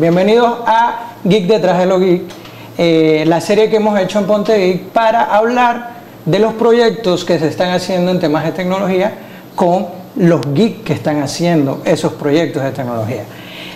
[0.00, 2.22] Bienvenidos a Geek detrás de lo Geek,
[2.78, 5.90] eh, la serie que hemos hecho en Ponte Geek para hablar
[6.24, 9.12] de los proyectos que se están haciendo en temas de tecnología
[9.54, 13.24] con los geeks que están haciendo esos proyectos de tecnología.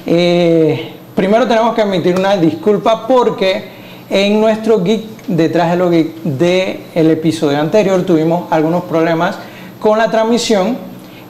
[0.07, 3.69] Eh, primero tenemos que emitir una disculpa porque
[4.09, 9.37] en nuestro Geek detrás de lo Geek del episodio anterior tuvimos algunos problemas
[9.79, 10.79] con la transmisión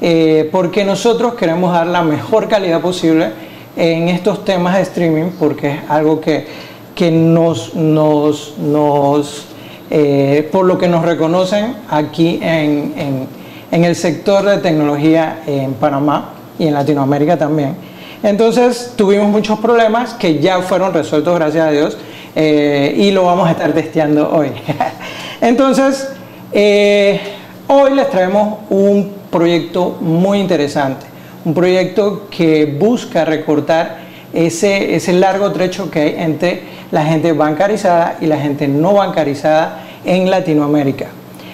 [0.01, 5.73] eh, porque nosotros queremos dar la mejor calidad posible en estos temas de streaming porque
[5.73, 6.46] es algo que,
[6.95, 9.47] que nos, nos, nos
[9.91, 13.27] eh, por lo que nos reconocen aquí en,
[13.70, 17.77] en, el sector de tecnología en Panamá y en Latinoamérica también.
[18.23, 21.98] Entonces tuvimos muchos problemas que ya fueron resueltos gracias a Dios
[22.36, 24.50] eh, y lo vamos a estar testeando hoy.
[25.41, 26.09] Entonces,
[26.52, 27.20] eh,
[27.69, 31.06] hoy les traemos un proyecto muy interesante,
[31.45, 33.98] un proyecto que busca recortar
[34.33, 39.84] ese, ese largo trecho que hay entre la gente bancarizada y la gente no bancarizada
[40.05, 41.06] en Latinoamérica.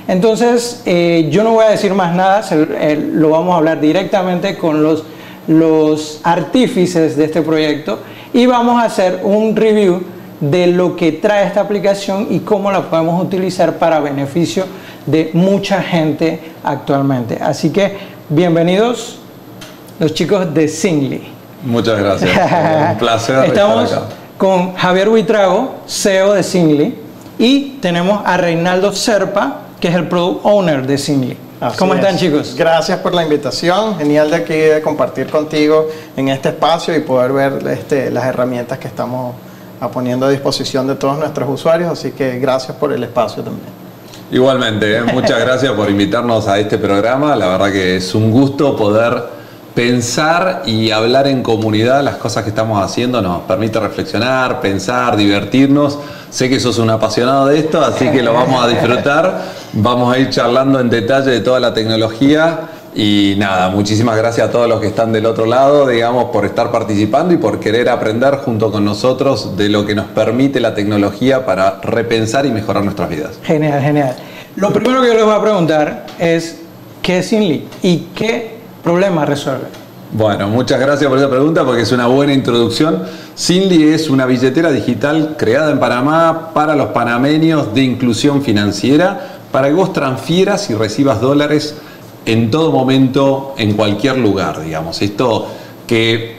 [0.09, 4.57] Entonces, eh, yo no voy a decir más nada, eh, lo vamos a hablar directamente
[4.57, 5.05] con los,
[5.47, 8.01] los artífices de este proyecto
[8.33, 10.03] y vamos a hacer un review
[10.41, 14.65] de lo que trae esta aplicación y cómo la podemos utilizar para beneficio
[15.07, 17.39] de mucha gente actualmente.
[17.41, 17.97] Así que
[18.31, 19.20] bienvenidos
[20.01, 21.29] los chicos de Singly.
[21.63, 22.31] Muchas gracias.
[22.93, 23.45] Un placer.
[23.45, 24.15] Estamos estar acá.
[24.39, 26.99] con Javier Huitrago, CEO de Singly,
[27.39, 31.37] y tenemos a Reinaldo Serpa, que es el Product Owner de Singly.
[31.61, 32.21] Así ¿Cómo están es.
[32.21, 32.55] chicos?
[32.57, 33.99] Gracias por la invitación.
[33.99, 38.79] Genial de aquí de compartir contigo en este espacio y poder ver este, las herramientas
[38.79, 39.35] que estamos
[39.83, 41.93] a poniendo a disposición de todos nuestros usuarios.
[41.93, 43.69] Así que gracias por el espacio también.
[44.33, 45.03] Igualmente, ¿eh?
[45.03, 47.37] muchas gracias por invitarnos a este programa.
[47.37, 49.40] La verdad que es un gusto poder
[49.75, 53.23] pensar y hablar en comunidad las cosas que estamos haciendo.
[53.23, 55.99] Nos permite reflexionar, pensar, divertirnos.
[56.31, 59.43] Sé que sos un apasionado de esto, así que lo vamos a disfrutar.
[59.73, 62.61] Vamos a ir charlando en detalle de toda la tecnología.
[62.95, 66.73] Y nada, muchísimas gracias a todos los que están del otro lado, digamos, por estar
[66.73, 71.47] participando y por querer aprender junto con nosotros de lo que nos permite la tecnología
[71.47, 73.39] para repensar y mejorar nuestras vidas.
[73.45, 74.17] Genial, genial.
[74.57, 76.59] Lo primero que yo les voy a preguntar es,
[77.01, 79.67] ¿qué es Singly y qué problema resuelve?
[80.13, 83.05] Bueno, muchas gracias por esa pregunta porque es una buena introducción.
[83.37, 89.69] Sinly es una billetera digital creada en Panamá para los panameños de inclusión financiera para
[89.69, 91.77] que vos transfieras y recibas dólares
[92.27, 95.01] en todo momento, en cualquier lugar, digamos.
[95.01, 95.47] Esto
[95.87, 96.39] que,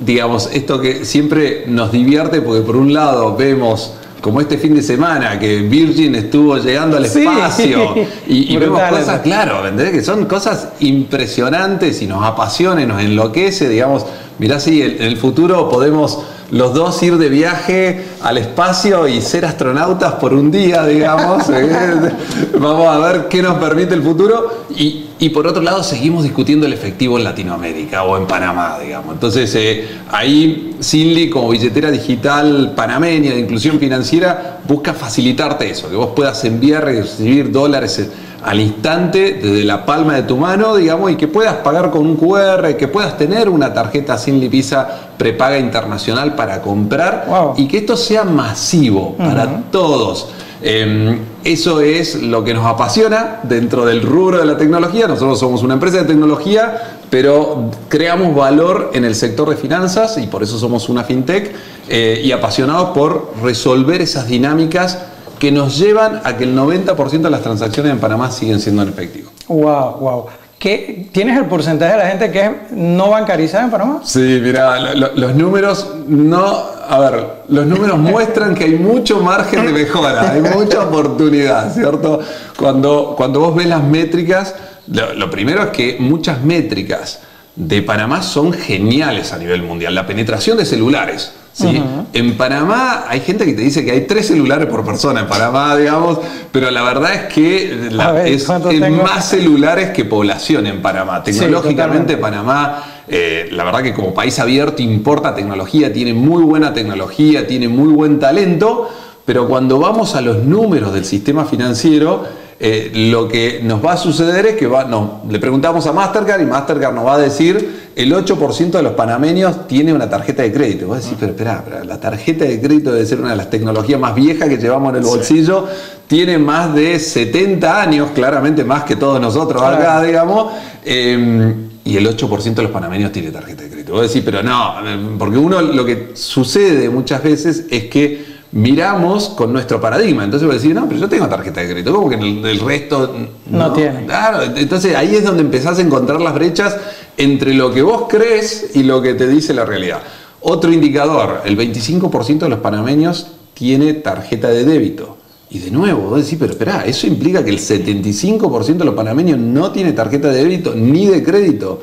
[0.00, 4.82] digamos, esto que siempre nos divierte porque por un lado vemos como este fin de
[4.82, 7.20] semana que Virgin estuvo llegando al Sí.
[7.24, 7.94] espacio
[8.26, 9.92] y, y vemos cosas, claro, ¿entendés?
[9.92, 14.06] Que son cosas impresionantes y nos apasiona y nos enloquece, digamos,
[14.38, 16.20] mirá si el- en el futuro podemos
[16.52, 21.48] los dos ir de viaje al espacio y ser astronautas por un día, digamos.
[21.50, 22.12] ¿eh?
[22.58, 24.64] Vamos a ver qué nos permite el futuro.
[24.76, 29.14] Y, y por otro lado, seguimos discutiendo el efectivo en Latinoamérica o en Panamá, digamos.
[29.14, 35.94] Entonces, eh, ahí Sinly, como billetera digital panameña de inclusión financiera, busca facilitarte eso, que
[35.94, 38.10] vos puedas enviar y recibir dólares
[38.42, 42.16] al instante desde la palma de tu mano, digamos, y que puedas pagar con un
[42.16, 47.54] QR, que puedas tener una tarjeta Sinly Visa prepaga internacional para comprar Wow.
[47.58, 50.30] y que esto sea masivo para todos.
[50.62, 55.08] Eh, eso es lo que nos apasiona dentro del rubro de la tecnología.
[55.08, 60.28] Nosotros somos una empresa de tecnología, pero creamos valor en el sector de finanzas y
[60.28, 61.52] por eso somos una fintech
[61.88, 64.98] eh, y apasionados por resolver esas dinámicas
[65.38, 68.90] que nos llevan a que el 90% de las transacciones en Panamá siguen siendo en
[68.90, 69.30] efectivo.
[69.48, 70.26] Wow, wow.
[70.62, 74.00] ¿Qué, ¿Tienes el porcentaje de la gente que es no bancarizada en Panamá?
[74.04, 76.46] Sí, mira, lo- lo- los números no,
[76.88, 82.20] a ver, los números muestran que hay mucho margen de mejora, hay mucha oportunidad, ¿cierto?
[82.56, 84.54] Cuando, cuando vos ves las métricas,
[84.86, 87.18] lo, lo primero es que muchas métricas
[87.56, 89.96] de Panamá son geniales a nivel mundial.
[89.96, 91.32] La penetración de celulares.
[91.52, 91.82] ¿Sí?
[92.12, 95.76] En Panamá hay gente que te dice que hay tres celulares por persona en Panamá,
[95.76, 96.18] digamos,
[96.50, 98.48] pero la verdad es que la- ver, es,
[98.90, 101.22] más celulares que población en Panamá.
[101.22, 102.16] Tecnológicamente.
[102.16, 107.68] Panamá, eh, la verdad que como país abierto importa tecnología, tiene muy buena tecnología, tiene
[107.68, 108.88] muy buen talento,
[109.24, 112.24] pero cuando vamos a los números del sistema financiero,
[112.64, 116.40] eh, lo que nos va a suceder es que va, no, le preguntamos a Mastercard
[116.42, 120.52] y Mastercard nos va a decir el 8% de los panameños tiene una tarjeta de
[120.52, 120.86] crédito.
[120.86, 124.00] Vos decís, pero espera, pero la tarjeta de crédito debe ser una de las tecnologías
[124.00, 125.66] más viejas que llevamos en el bolsillo,
[126.06, 130.06] tiene más de 70 años, claramente más que todos nosotros acá, Claro.
[130.06, 130.52] digamos.
[130.84, 131.54] Eh,
[131.84, 133.92] y el 8% de los panameños tiene tarjeta de crédito.
[133.92, 134.74] Vos decís, pero no,
[135.18, 140.24] porque uno lo que sucede muchas veces es que miramos con nuestro paradigma.
[140.24, 143.14] Entonces vos decís, no, pero yo tengo tarjeta de crédito, ¿cómo que el, el resto
[143.46, 144.04] No tiene.
[144.06, 146.76] Claro, entonces ahí es donde empezás a encontrar las brechas
[147.16, 150.02] entre lo que vos crees y lo que te dice la realidad.
[150.40, 155.18] Otro indicador, el 25% de los panameños tiene tarjeta de débito.
[155.50, 159.38] Y de nuevo, vos decís, pero espera, eso implica que el 75% de los panameños
[159.38, 161.82] no tiene tarjeta de débito ni de crédito.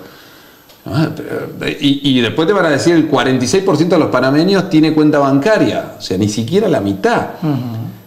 [0.85, 1.09] Ah,
[1.79, 5.95] y, y después te van a decir el 46% de los panameños tiene cuenta bancaria,
[5.99, 7.27] o sea, ni siquiera la mitad.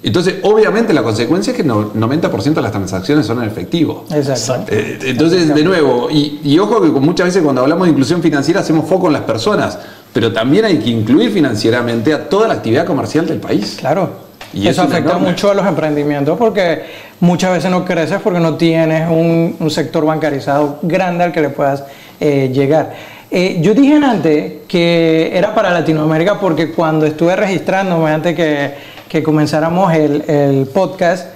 [0.02, 4.04] Entonces, obviamente la consecuencia es que no- 90% de las transacciones son en efectivo.
[4.12, 4.72] Exacto.
[4.74, 8.60] Eh, entonces, de nuevo, y, y ojo que muchas veces cuando hablamos de inclusión financiera
[8.60, 9.78] hacemos foco en las personas,
[10.12, 13.76] pero también hay que incluir financieramente a toda la actividad comercial del país.
[13.78, 14.10] Claro.
[14.52, 15.30] Y eso afecta enorme.
[15.30, 16.82] mucho a los emprendimientos porque
[17.20, 21.48] muchas veces no creces porque no tienes un, un sector bancarizado grande al que le
[21.48, 21.84] puedas
[22.20, 22.92] eh, llegar.
[23.30, 28.74] Eh, yo dije antes que era para Latinoamérica porque cuando estuve registrándome antes que,
[29.12, 31.26] que comenzáramos el, el podcast,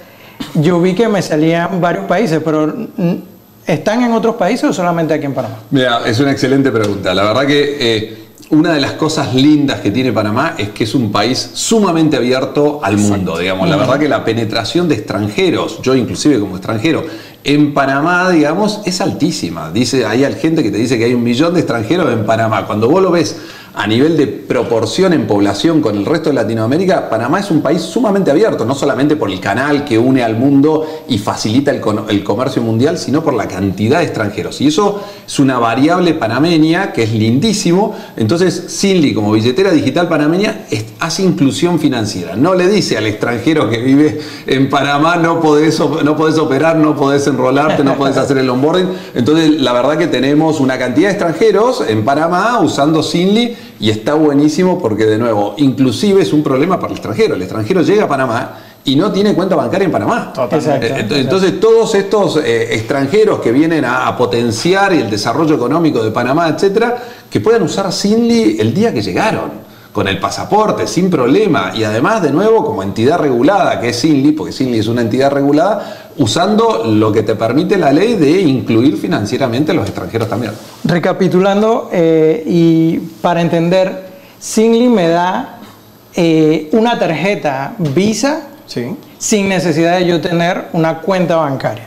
[0.55, 3.13] yo vi que me salían varios países, pero mm,
[3.67, 5.57] ¿están en otros países o solamente aquí en Panamá?
[5.69, 7.13] Mira, es una excelente pregunta.
[7.13, 8.17] La verdad que eh,
[8.49, 12.79] una de las cosas lindas que tiene Panamá es que es un país sumamente abierto
[12.81, 13.69] al mundo, digamos.
[13.69, 17.05] La verdad que la penetración de extranjeros, yo inclusive como extranjero,
[17.43, 19.69] en Panamá, digamos, es altísima.
[19.71, 22.65] Dice, hay gente que te dice que hay un millón de extranjeros en Panamá.
[22.65, 23.37] Cuando vos lo ves
[23.77, 27.83] a nivel de proporción en población con el resto de Latinoamérica, Panamá es un país
[27.83, 32.63] sumamente abierto, no solamente por el canal que une al mundo y facilita el, comercio
[32.63, 34.61] mundial, sino por la cantidad de extranjeros.
[34.61, 37.95] Y eso es una variable panameña que es lindísimo.
[38.15, 40.65] Entonces, Sinly, como billetera digital panameña,
[40.99, 42.35] hace inclusión financiera.
[42.35, 46.95] No le dice al extranjero que vive en Panamá, no podés, no podés operar, no
[46.95, 48.89] podés enrolarte, no podés hacer el onboarding.
[49.13, 54.13] Entonces, la verdad que tenemos una cantidad de extranjeros en Panamá usando Sinly y está
[54.15, 57.35] buenísimo porque, de nuevo, inclusive es un problema para el extranjero.
[57.35, 60.31] El extranjero llega a Panamá y no tiene cuenta bancaria en Panamá.
[60.57, 60.85] Exacto.
[60.87, 66.03] Eh, ent- Entonces, todos estos eh, extranjeros que vienen a, a potenciar el desarrollo económico
[66.03, 66.97] de Panamá, etcétera,
[67.29, 69.66] que puedan usar Sinly el día que llegaron,
[69.97, 74.33] con el pasaporte, sin problema, y además, de nuevo, como entidad regulada, que es Sinly,
[74.33, 78.97] porque Sinly es una entidad regulada, usando lo que te permite la ley de incluir
[78.97, 80.51] financieramente a los extranjeros también.
[80.83, 84.03] Recapitulando eh, y para entender,
[84.37, 85.61] Singly me da
[86.15, 88.95] eh, una tarjeta Visa Sí.
[89.17, 91.85] sin necesidad de yo tener una cuenta bancaria.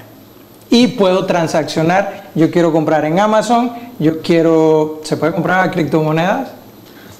[0.69, 3.71] Y puedo transaccionar, yo quiero comprar en Amazon,
[4.01, 6.59] yo quiero, ¿se puede comprar criptomonedas?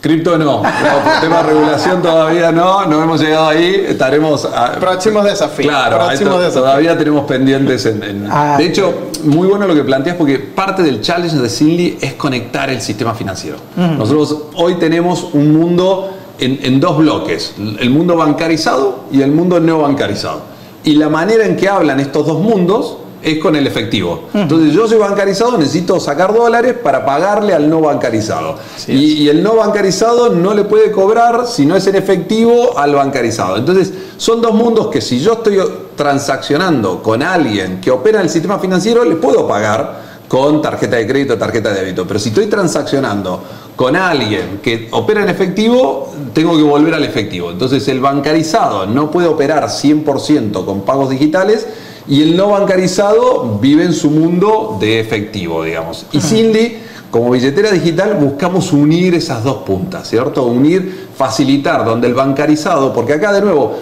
[0.01, 4.47] Cripto no, no, por tema de regulación todavía no, no hemos llegado ahí, estaremos...
[4.47, 5.69] a- Próximos desafíos.
[5.71, 6.65] Claro, próximos esto desafíos.
[6.65, 8.55] todavía tenemos pendientes en, en- Ah.
[8.57, 8.95] De hecho,
[9.25, 13.13] muy bueno lo que planteas porque parte del challenge de Sinly es conectar el sistema
[13.15, 13.59] financiero.
[13.77, 19.61] Nosotros hoy tenemos un mundo en, en dos bloques, el mundo bancarizado y el mundo
[19.61, 20.41] no bancarizado.
[20.83, 24.29] Y la manera en que hablan estos dos mundos es con el efectivo.
[24.33, 28.57] Entonces yo soy bancarizado, necesito sacar dólares para pagarle al no bancarizado.
[28.89, 32.95] Y, y el no bancarizado no le puede cobrar si no es en efectivo al
[32.95, 33.57] bancarizado.
[33.57, 35.59] Entonces, son dos mundos que si yo estoy
[35.97, 41.07] transaccionando con alguien que opera en el sistema financiero, le puedo pagar con tarjeta de
[41.07, 42.07] crédito, tarjeta de débito.
[42.07, 43.43] Pero si estoy transaccionando
[43.75, 47.51] con alguien que opera en efectivo, tengo que volver al efectivo.
[47.51, 51.67] Entonces, el bancarizado no puede operar 100% con pagos digitales
[52.09, 56.07] y el no bancarizado vive en su mundo de efectivo, digamos.
[56.13, 56.79] Y Cindy,
[57.11, 60.45] como billetera digital, buscamos unir esas dos puntas, ¿cierto?
[60.45, 63.79] Unir, facilitar, donde el bancarizado, porque acá de nuevo,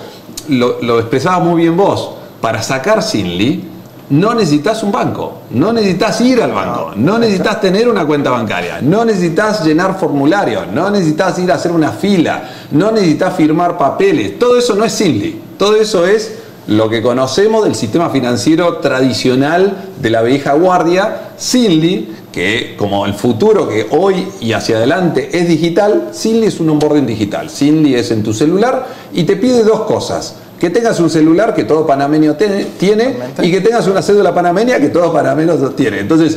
[0.48, 2.10] lo, lo expresabas muy bien vos,
[2.40, 3.64] para sacar Sinly,
[4.10, 8.80] no necesitas un banco, no necesitas ir al banco, no necesitas tener una cuenta bancaria,
[8.80, 14.38] no necesitas llenar formularios, no necesitas ir a hacer una fila, no necesitas firmar papeles,
[14.38, 16.37] todo eso no es Sinly, todo eso es
[16.68, 23.14] lo que conocemos del sistema financiero tradicional de la vieja guardia, Sinly, que como el
[23.14, 27.48] futuro que hoy y hacia adelante es digital, Sinly es un onboarding digital.
[27.48, 30.36] Sinly es en tu celular y te pide dos cosas.
[30.60, 33.46] Que tengas un celular que todo panameño tiene Totalmente.
[33.46, 36.00] y que tengas una cédula panameña que todo panameño tiene.
[36.00, 36.36] Entonces,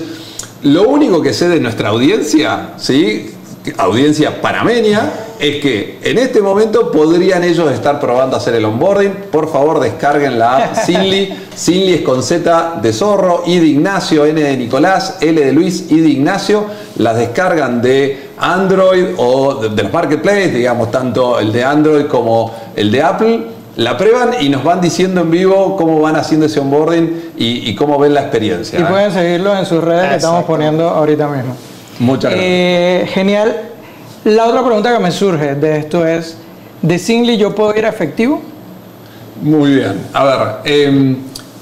[0.63, 3.31] lo único que sé de nuestra audiencia, ¿sí?
[3.77, 9.11] Audiencia panameña, es que en este momento podrían ellos estar probando hacer el onboarding.
[9.31, 11.33] Por favor, descarguen la app Sinly.
[11.55, 15.85] Sinly es con Z de zorro, I de Ignacio, N de Nicolás, L de Luis,
[15.89, 16.65] I de Ignacio.
[16.97, 22.53] Las descargan de Android o de, de los marketplaces, digamos, tanto el de Android como
[22.75, 23.41] el de Apple.
[23.77, 27.75] la prueban y nos van diciendo en vivo cómo van haciendo ese onboarding y, y
[27.75, 28.79] cómo ven la experiencia.
[28.79, 28.85] Y ¿eh?
[28.89, 31.55] pueden seguirlo en sus redes que estamos poniendo ahorita mismo.
[31.99, 32.49] Muchas gracias.
[32.49, 33.69] Eh, genial.
[34.23, 36.37] La otra pregunta que me surge de esto es,
[36.81, 38.39] ¿de Singly yo puedo ir a efectivo?
[39.41, 39.99] Muy bien.
[40.13, 41.17] A ver, em,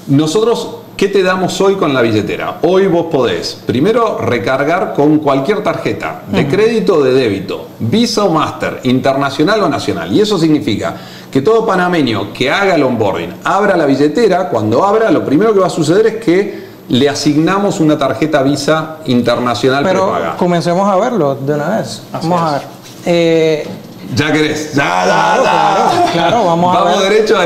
[0.08, 2.58] nosotros, ¿qué te damos hoy con la billetera?
[2.64, 8.30] Hoy vos podés, primero, recargar con cualquier tarjeta, de crédito o de débito, Visa o
[8.30, 10.12] Master, internacional o nacional.
[10.12, 10.98] Y eso significa
[11.32, 15.62] que todo panameño que haga el onboarding, abra la billetera, cuando abra, lo primero que
[15.62, 20.38] va a suceder es que le asignamos una tarjeta Visa internacional Pero prepaga.
[20.38, 22.02] comencemos a verlo de una vez.
[22.12, 22.62] Así vamos a ver.
[23.06, 23.68] Eh,
[24.16, 24.74] Ya querés.
[24.74, 25.52] Ya, Claro, ya.
[25.52, 27.10] claro, claro, vamos a ver.
[27.12, 27.42] derecho a,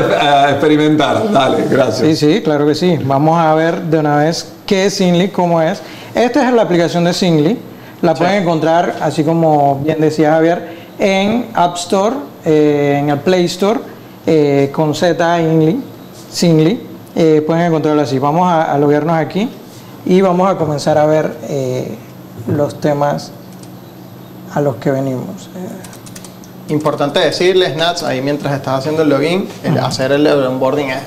[0.46, 1.30] a experimentar.
[1.30, 1.98] Dale, gracias.
[1.98, 2.98] Sí, sí, claro que sí.
[3.04, 5.82] Vamos a ver de una vez qué es Singly, cómo es.
[6.14, 7.58] Esta es la aplicación de Singly.
[8.00, 13.44] La pueden encontrar, así como bien decía Javier, en App Store, eh, en el Play
[13.46, 13.80] Store,
[14.26, 15.82] eh, con Z Ingly,
[16.30, 16.80] Singly.
[17.16, 18.18] Eh, pueden encontrarla así.
[18.18, 19.48] Vamos a, a loguearnos aquí
[20.04, 21.96] y vamos a comenzar a ver eh,
[22.48, 23.30] los temas
[24.52, 25.48] a los que venimos.
[25.56, 31.02] Eh, Importante decirles, Nats, ahí mientras estás haciendo el login, el hacer el onboarding es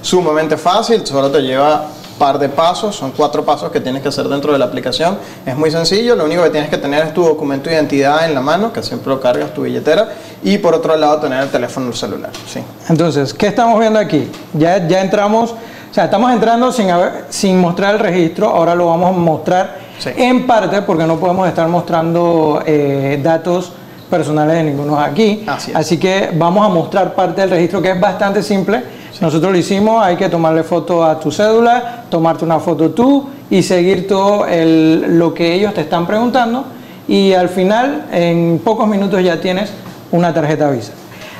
[0.00, 1.86] sumamente fácil, solo te lleva
[2.22, 5.18] par de pasos, son cuatro pasos que tienes que hacer dentro de la aplicación.
[5.44, 8.32] Es muy sencillo, lo único que tienes que tener es tu documento de identidad en
[8.32, 10.08] la mano, que siempre lo cargas, tu billetera,
[10.44, 12.30] y por otro lado tener el teléfono celular.
[12.46, 12.60] Sí.
[12.88, 14.30] Entonces, ¿qué estamos viendo aquí?
[14.52, 18.86] Ya, ya entramos, o sea, estamos entrando sin, haber- sin mostrar el registro, ahora lo
[18.86, 20.10] vamos a mostrar Sí.
[20.16, 23.72] en parte porque no podemos estar mostrando eh, datos
[24.08, 25.44] personales de ninguno aquí.
[25.48, 25.98] Así es.
[26.00, 29.01] que vamos a mostrar parte del registro que es bastante simple.
[29.22, 33.62] Nosotros lo hicimos, hay que tomarle foto a tu cédula, tomarte una foto tú y
[33.62, 36.64] seguir todo el- lo que ellos te están preguntando
[37.06, 39.70] y al final en pocos minutos ya tienes
[40.10, 40.92] una tarjeta Visa.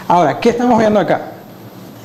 [0.06, 1.22] Ahora, ¿qué estamos viendo acá?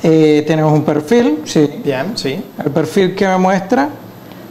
[0.02, 2.42] Eh, tenemos un perfil, sí, Bien, sí.
[2.64, 3.88] el perfil que me muestra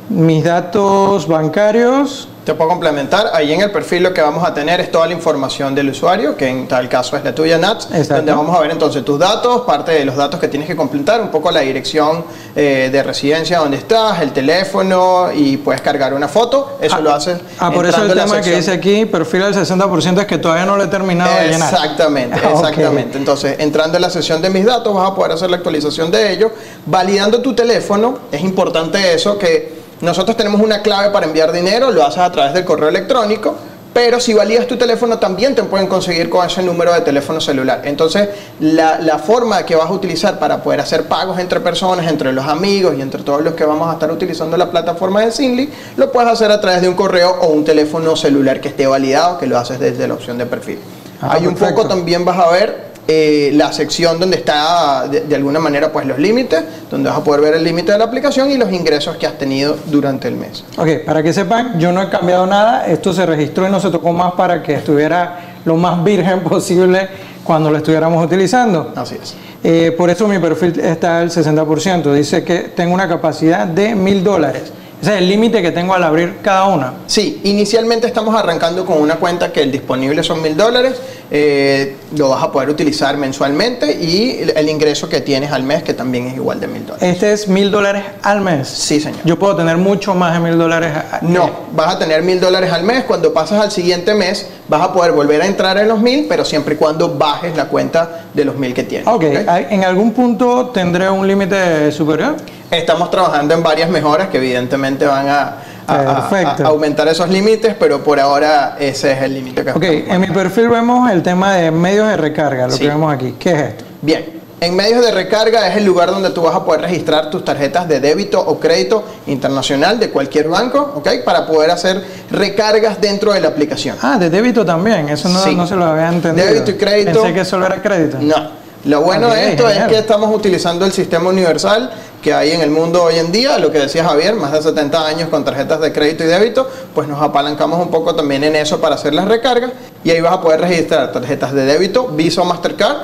[0.10, 3.32] mis datos bancarios, Te puedo complementar.
[3.34, 6.38] Ahí en el perfil lo que vamos a tener es toda la información del usuario,
[6.38, 8.16] que en tal caso es la tuya, Nats, Exacto.
[8.16, 11.20] donde vamos a ver entonces tus datos, parte de los datos que tienes que completar,
[11.20, 12.24] un poco la dirección
[12.56, 16.78] eh, de residencia donde estás, el teléfono y puedes cargar una foto.
[16.80, 17.38] Eso Ah, lo haces.
[17.60, 20.78] Ah, por eso el tema que dice aquí, perfil al 60% es que todavía no
[20.78, 21.74] lo he terminado de llenar.
[21.74, 23.18] Exactamente, Ah, exactamente.
[23.18, 26.32] Entonces, entrando en la sesión de mis datos, vas a poder hacer la actualización de
[26.32, 26.54] ellos.
[26.86, 32.04] Validando tu teléfono, es importante eso, que nosotros tenemos una clave para enviar dinero, lo
[32.06, 33.56] haces a través del correo electrónico,
[33.94, 37.82] pero si validas tu teléfono también te pueden conseguir con ese número de teléfono celular.
[37.84, 42.32] Entonces, la, la forma que vas a utilizar para poder hacer pagos entre personas, entre
[42.32, 45.72] los amigos y entre todos los que vamos a estar utilizando la plataforma de Sinly,
[45.96, 49.40] lo puedes hacer a través de un correo o un teléfono celular que esté validado,
[49.40, 50.78] que lo haces desde la opción de perfil.
[51.20, 55.36] Ah, Hay un poco también vas a ver eh, la sección donde está de, de
[55.36, 58.52] alguna manera pues los límites, donde vas a poder ver el límite de la aplicación
[58.52, 60.64] y los ingresos que has tenido durante el mes.
[60.78, 63.90] Ok, para que sepan, yo no he cambiado nada, esto se registró y no se
[63.90, 67.08] tocó más para que estuviera lo más virgen posible
[67.44, 68.92] cuando lo estuviéramos utilizando.
[68.96, 69.36] Así es.
[69.64, 74.24] Eh, por eso mi perfil está al 60%, dice que tengo una capacidad de mil
[74.24, 74.74] dólares.
[75.02, 76.94] Ese es el límite que tengo al abrir cada una.
[77.06, 81.00] Sí, inicialmente estamos arrancando con una cuenta que el disponible son mil dólares,
[81.30, 85.94] eh, lo vas a poder utilizar mensualmente y el- ingreso que tienes al mes que
[85.94, 87.10] también es igual de mil dólares.
[87.10, 88.68] Este es mil dólares al mes.
[88.68, 89.20] Sí, señor.
[89.24, 90.92] Yo puedo tener mucho más de mil dólares.
[91.22, 93.06] No, vas a tener mil dólares al mes.
[93.06, 96.44] Cuando pasas al siguiente mes, vas a poder volver a entrar en los mil, pero
[96.46, 99.08] siempre y cuando bajes la cuenta de los mil que tienes.
[99.08, 99.50] Ok, ¿ok?
[99.70, 102.36] ¿en algún punto tendré un límite superior?
[102.70, 105.58] Estamos trabajando en varias mejoras que evidentemente van a,
[105.88, 106.66] a- a- Perfecto.
[106.66, 110.28] a aumentar esos límites, pero por ahora ese es el límite que Ok, en mi
[110.28, 112.80] perfil vemos el tema de medios de recarga, lo Sí.
[112.80, 113.36] que vemos aquí.
[113.40, 113.86] ¿Qué es esto?
[114.02, 117.46] Bien, en medios de recarga es el lugar donde tú vas a poder registrar tus
[117.46, 121.08] tarjetas de débito o crédito internacional de cualquier banco, ¿ok?
[121.24, 123.96] Para poder hacer recargas dentro de la aplicación.
[124.02, 125.56] Ah, de débito también, eso no, Sí.
[125.56, 126.48] no se lo había entendido.
[126.48, 127.22] Débito y crédito.
[127.22, 128.18] Pensé que solo era crédito.
[128.20, 128.58] No.
[128.86, 129.84] Lo bueno de esto genial.
[129.90, 133.58] es que estamos utilizando el sistema universal que hay en el mundo hoy en día,
[133.58, 137.08] lo que decía Javier, más de 70 años con tarjetas de crédito y débito, pues
[137.08, 139.72] nos apalancamos un poco también en eso para hacer las recargas
[140.04, 142.98] y ahí vas a poder registrar tarjetas de débito, Visa o Mastercard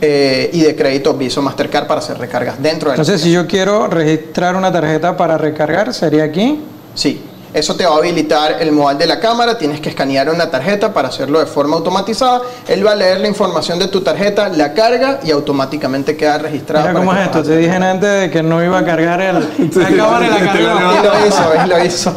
[0.00, 3.32] eh, y de crédito Visa o Mastercard para hacer recargas dentro de la Entonces, si
[3.32, 6.62] yo quiero registrar una tarjeta para recargar, sería aquí.
[6.94, 7.22] Sí,
[7.52, 10.92] eso te va a habilitar el modal de la cámara, tienes que escanear una tarjeta
[10.92, 14.72] para hacerlo de forma automatizada, él va a leer la información de tu tarjeta, la
[14.72, 16.38] carga y automáticamente queda.
[16.38, 17.42] Mira para cómo es esto.
[17.42, 19.34] Te dije antes de que no iba a cargar el,
[19.74, 21.02] la cámara y la Y cargó.
[21.02, 22.14] lo hizo, y lo hizo.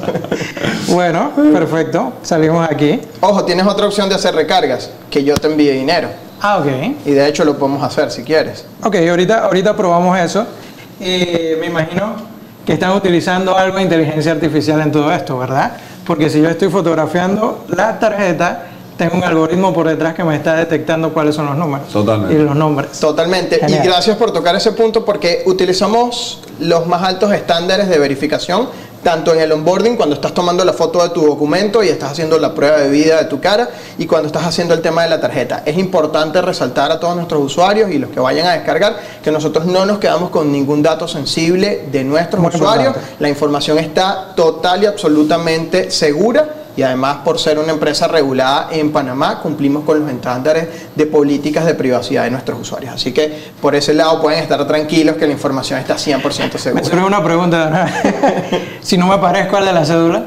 [0.87, 2.13] Bueno, perfecto.
[2.21, 3.01] Salimos aquí.
[3.21, 6.09] Ojo, tienes otra opción de hacer recargas, que yo te envíe dinero.
[6.41, 6.67] Ah, ok.
[7.05, 8.65] Y de hecho lo podemos hacer si quieres.
[8.83, 10.45] Ok, ahorita, ahorita probamos eso.
[10.99, 12.15] Eh, me imagino
[12.65, 15.73] que están utilizando algo de inteligencia artificial en todo esto, ¿verdad?
[16.05, 18.67] Porque si yo estoy fotografiando la tarjeta,
[18.97, 21.87] tengo un algoritmo por detrás que me está detectando cuáles son los números.
[21.87, 22.35] Totalmente.
[22.35, 22.99] Y los nombres.
[22.99, 23.59] Totalmente.
[23.59, 23.83] Genial.
[23.83, 28.69] Y gracias por tocar ese punto porque utilizamos los más altos estándares de verificación,
[29.03, 32.39] tanto en el onboarding, cuando estás tomando la foto de tu documento y estás haciendo
[32.39, 35.19] la prueba de vida de tu cara, y cuando estás haciendo el tema de la
[35.19, 35.63] tarjeta.
[35.65, 39.65] Es importante resaltar a todos nuestros usuarios y los que vayan a descargar que nosotros
[39.65, 42.87] no nos quedamos con ningún dato sensible de nuestros Muy usuarios.
[42.87, 43.15] importante.
[43.19, 48.91] La información está total y absolutamente segura y además por ser una empresa regulada en
[48.91, 52.93] Panamá cumplimos con los estándares de políticas de privacidad de nuestros usuarios.
[52.95, 56.83] Así que por ese lado pueden estar tranquilos que la información está 100% Me segura.
[56.83, 57.87] surge una pregunta.
[58.81, 60.23] si no me parezco al de la cédula.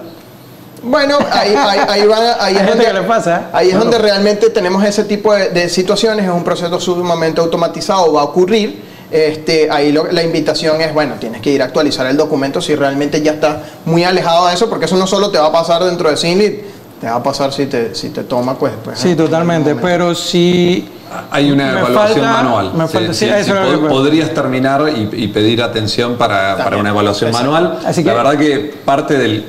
[0.83, 3.45] Bueno, ahí, ahí, ahí van- ahí Hay es donde, pasa, ¿eh?
[3.53, 8.13] ahí es donde realmente tenemos ese tipo de, de situaciones, es un proceso sumamente automatizado,
[8.13, 8.86] va a ocurrir.
[9.11, 12.75] Este, ahí lo- la invitación es, bueno, tienes que ir a actualizar el documento si
[12.75, 15.85] realmente ya estás muy alejado de eso, porque eso no solo te va a pasar
[15.85, 16.61] dentro de Sinlit,
[17.01, 18.73] te va a pasar si te, si te toma, pues.
[18.83, 19.75] pues Sí, en totalmente.
[19.77, 20.89] Pero si
[21.31, 22.73] Hay una evaluación falta- manual.
[22.75, 25.29] me Sí, falta- sí, sí, eso sí, era lo pod- que- podrías terminar y, y
[25.29, 27.53] pedir atención para, para una evaluación exacto.
[27.53, 27.79] manual.
[27.87, 29.45] Así La que- verdad que parte del...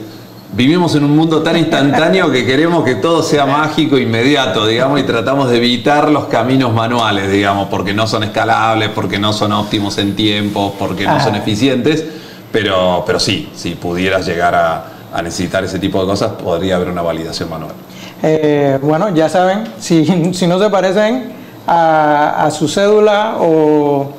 [0.53, 5.03] Vivimos en un mundo tan instantáneo que queremos que todo sea mágico, inmediato, digamos, y
[5.03, 9.97] tratamos de evitar los caminos manuales, digamos, porque no son escalables, porque no son óptimos
[9.97, 11.19] en tiempo, porque no Ah.
[11.19, 12.05] son eficientes.
[12.51, 16.87] Pero, pero sí, si pudieras llegar a, a necesitar ese tipo de cosas, podría haber
[16.89, 17.73] una validación manual.
[18.23, 21.33] Eh, bueno, ya saben, si, si no se parecen
[21.67, 24.11] a, a su cédula o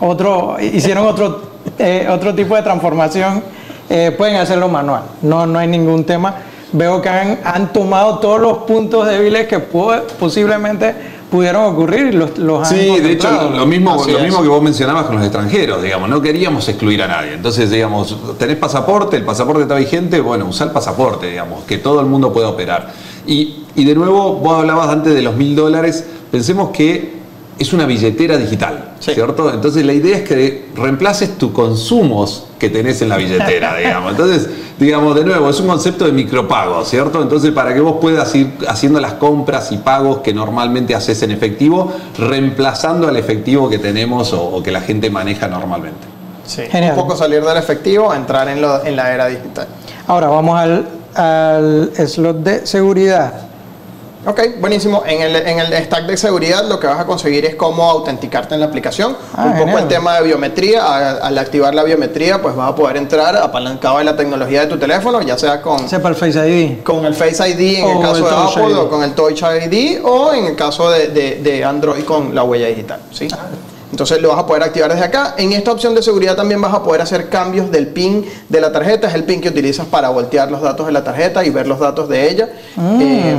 [0.00, 1.42] otro, hicieron otro,
[1.78, 3.44] eh, otro tipo de transformación,
[3.92, 5.02] eh, pueden hacerlo manual.
[5.22, 6.34] No, no hay ningún tema.
[6.72, 10.94] Veo que han, han tomado todos los puntos débiles que pu- posiblemente
[11.30, 13.50] pudieron ocurrir y los, los han Sí, de hecho, contemplado.
[13.58, 14.24] lo mismo, Así lo es.
[14.24, 17.34] mismo que vos mencionabas con los extranjeros, digamos, no queríamos excluir a nadie.
[17.34, 22.00] Entonces, digamos, tenés pasaporte, el pasaporte está vigente, bueno, usá el pasaporte, digamos, que todo
[22.00, 22.90] el mundo pueda operar.
[23.26, 27.20] Y, y de nuevo, vos hablabas antes de los mil dólares, pensemos que
[27.58, 29.12] es una billetera digital, Sí.
[29.14, 29.52] ¿cierto?
[29.52, 34.12] Entonces la idea es que reemplaces tus consumos que tenés en la billetera, digamos.
[34.12, 34.48] Entonces,
[34.78, 37.20] digamos, de nuevo, es un concepto de micropago, ¿cierto?
[37.20, 41.32] Entonces, para que vos puedas ir haciendo las compras y pagos que normalmente haces en
[41.32, 46.06] efectivo, reemplazando al efectivo que tenemos o, o que la gente maneja normalmente.
[46.46, 46.92] Sí, Genial.
[46.96, 49.66] un poco salir del efectivo entrar en, lo- en la era digital.
[50.06, 53.32] Ahora vamos al, al slot de seguridad.
[54.24, 55.02] Ok, buenísimo.
[55.04, 58.54] En el, en el stack de seguridad lo que vas a conseguir es cómo autenticarte
[58.54, 59.16] en la aplicación.
[59.34, 61.16] Ah, un poco el tema de biometría.
[61.16, 64.78] Al, activar la biometría, pues vas a poder entrar apalancado en la tecnología de tu
[64.78, 66.82] teléfono, ya sea con, Sepa el Face ID.
[66.84, 68.30] con el Face ID en O el caso el de
[68.62, 68.78] Apple ID.
[68.78, 72.44] o con el Touch ID o en el caso de, de- de Android con la
[72.44, 73.00] huella digital.
[73.10, 73.26] ¿sí?
[73.90, 75.34] Entonces lo vas a poder activar desde acá.
[75.36, 78.70] En esta opción de seguridad también vas a poder hacer cambios del PIN de la
[78.70, 79.08] tarjeta.
[79.08, 81.80] Es el PIN que utilizas para voltear los datos de la tarjeta y ver los
[81.80, 82.48] datos de ella.
[82.76, 83.00] Mm.
[83.02, 83.36] Eh,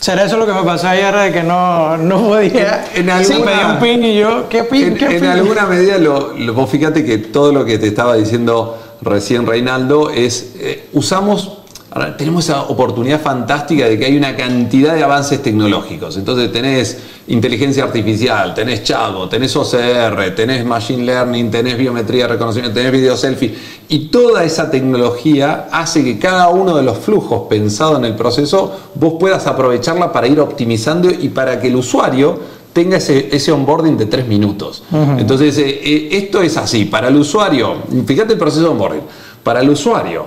[0.00, 2.86] ¿Será eso lo que me pasó ayer de que no, no podía?
[2.94, 4.86] En- en Sí, alguna- pedí un pin y yo, ¿qué pin?
[4.88, 5.24] En, ¿Qué en pin?
[5.30, 10.08] alguna medida, lo, lo- vos fíjate que todo lo que te estaba diciendo recién Reinaldo
[10.10, 11.58] es, eh, usamos,
[11.90, 16.16] ahora tenemos esa oportunidad fantástica de que hay una cantidad de avances tecnológicos.
[16.16, 16.98] Entonces tenés
[17.28, 23.16] inteligencia artificial, tenés Chago, tenés OCR, tenés Machine Learning, tenés biometría de reconocimiento, tenés video
[23.16, 23.54] selfie.
[23.88, 28.72] Y toda esa tecnología hace que cada uno de los flujos pensados en el proceso
[28.94, 33.96] vos puedas aprovecharla para ir optimizando y para que el usuario tenga ese, ese onboarding
[33.96, 34.84] de tres minutos.
[35.18, 36.84] Entonces, eh, eh, esto es así.
[36.84, 39.02] Para el usuario, fíjate el proceso de onboarding.
[39.42, 40.26] Para el usuario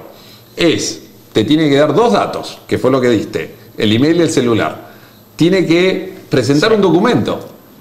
[0.56, 1.03] es,
[1.34, 4.30] te tiene que dar dos datos, que fue lo que diste, el email y el
[4.30, 4.94] celular.
[5.36, 7.40] Tiene que presentar un documento,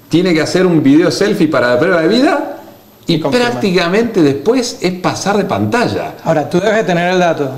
[0.09, 2.57] tiene que hacer un video selfie para la prueba de vida
[3.05, 6.15] y, prácticamente después es pasar de pantalla.
[6.23, 7.49] Ahora, tú debes de tener el dato.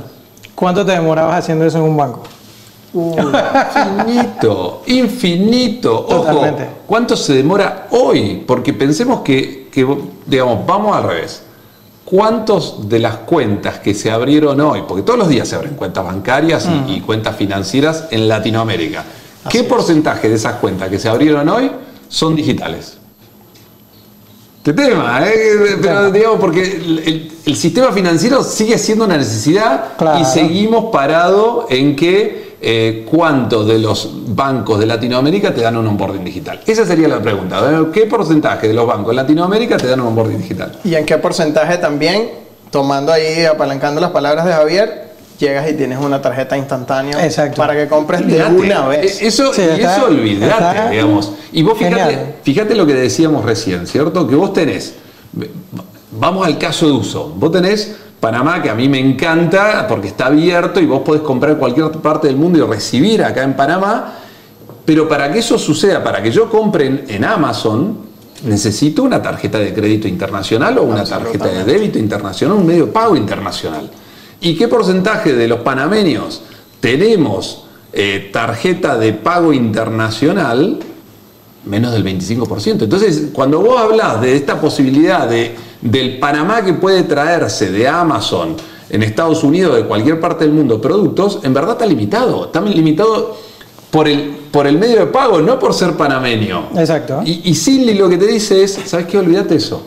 [0.53, 2.23] ¿Cuánto te demorabas haciendo eso en un banco?
[2.95, 6.05] Infinito, infinito.
[6.07, 6.69] Ojo, Totalmente.
[6.87, 8.43] ¿cuánto se demora hoy?
[8.47, 9.85] Porque pensemos que, que,
[10.25, 11.43] digamos, vamos al revés.
[12.05, 16.05] ¿Cuántos de las cuentas que se abrieron hoy, porque todos los días se abren cuentas
[16.05, 19.03] bancarias y, y cuentas financieras en Latinoamérica,
[19.49, 21.71] ¿qué porcentaje de esas cuentas que se abrieron hoy
[22.07, 22.97] son digitales?
[24.63, 25.77] Qué tema, ¿eh?
[25.81, 30.19] Pero digamos, porque el, el- el sistema financiero sigue siendo una necesidad Claro.
[30.19, 35.85] y seguimos parado en que eh, cuántos de los bancos de Latinoamérica te dan un
[35.85, 36.61] onboarding digital.
[36.65, 37.61] Esa sería la pregunta.
[37.93, 40.71] ¿Qué porcentaje de los bancos de Latinoamérica te dan un onboarding digital?
[40.83, 42.27] ¿Y en qué porcentaje también,
[42.71, 45.05] tomando ahí, apalancando las palabras de Javier,
[45.37, 47.57] llegas y tienes una tarjeta instantánea Exacto.
[47.57, 49.21] para que compres de una vez.
[49.21, 51.33] Eh, Eso, Sí, está- eso olvídate, está digamos.
[51.51, 54.27] Y vos fíjate, fíjate lo que decíamos recién, ¿cierto?
[54.27, 54.95] Que vos tenés,
[56.11, 60.27] vamos al caso de uso, vos tenés Panamá, que a mí me encanta porque está
[60.27, 64.15] abierto y vos podés comprar en cualquier parte del mundo y recibir acá en Panamá,
[64.83, 67.97] pero para que eso suceda, para que yo compre en, Amazon,
[68.43, 72.91] necesito una tarjeta de crédito internacional o una tarjeta de débito internacional, un medio de
[72.91, 73.89] pago internacional.
[74.41, 76.41] ¿Y qué porcentaje de los panameños
[76.79, 80.79] tenemos eh, tarjeta de pago internacional?
[81.65, 82.83] Menos del 25%.
[82.83, 88.55] Entonces, cuando vos hablas de esta posibilidad de, del Panamá que puede traerse de Amazon
[88.89, 92.45] en Estados Unidos, de cualquier parte del mundo, productos, en verdad está limitado.
[92.45, 93.35] Está limitado
[93.89, 96.69] por el, por el medio de pago, no por ser panameño.
[96.75, 97.21] Exacto.
[97.25, 99.17] Y, y Sinly lo que te dice es, ¿sabes qué?
[99.17, 99.81] Olvídate eso.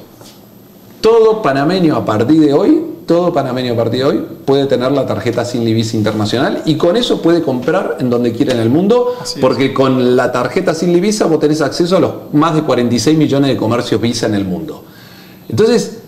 [1.01, 5.05] Todo panameño a partir de hoy, todo panameño a partir de hoy puede tener la
[5.05, 9.17] tarjeta Sinly Visa Internacional y con eso puede comprar en donde quiera en el mundo,
[9.21, 9.41] Así es.
[9.41, 13.51] porque con la tarjeta Sinly Visa vos tenés acceso a los más de 46 millones
[13.51, 14.85] de comercios Visa en el mundo.
[15.49, 15.99] Entonces,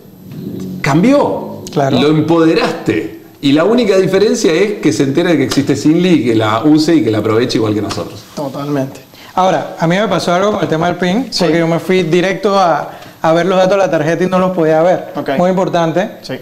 [0.81, 1.99] cambió, Claro.
[2.01, 3.19] lo empoderaste.
[3.41, 6.63] Y la única diferencia es que se entere de que existe Sinly y que la
[6.63, 8.19] use y que la aproveche igual que nosotros.
[8.35, 9.01] Totalmente.
[9.33, 11.43] Ahora, a mí me pasó algo con el tema del PIN, Sí.
[11.43, 14.37] porque yo me fui directo a, a ver los datos de la tarjeta y no
[14.37, 15.07] los podía ver.
[15.15, 15.29] Ok.
[15.37, 16.17] Muy importante.
[16.21, 16.33] Sí.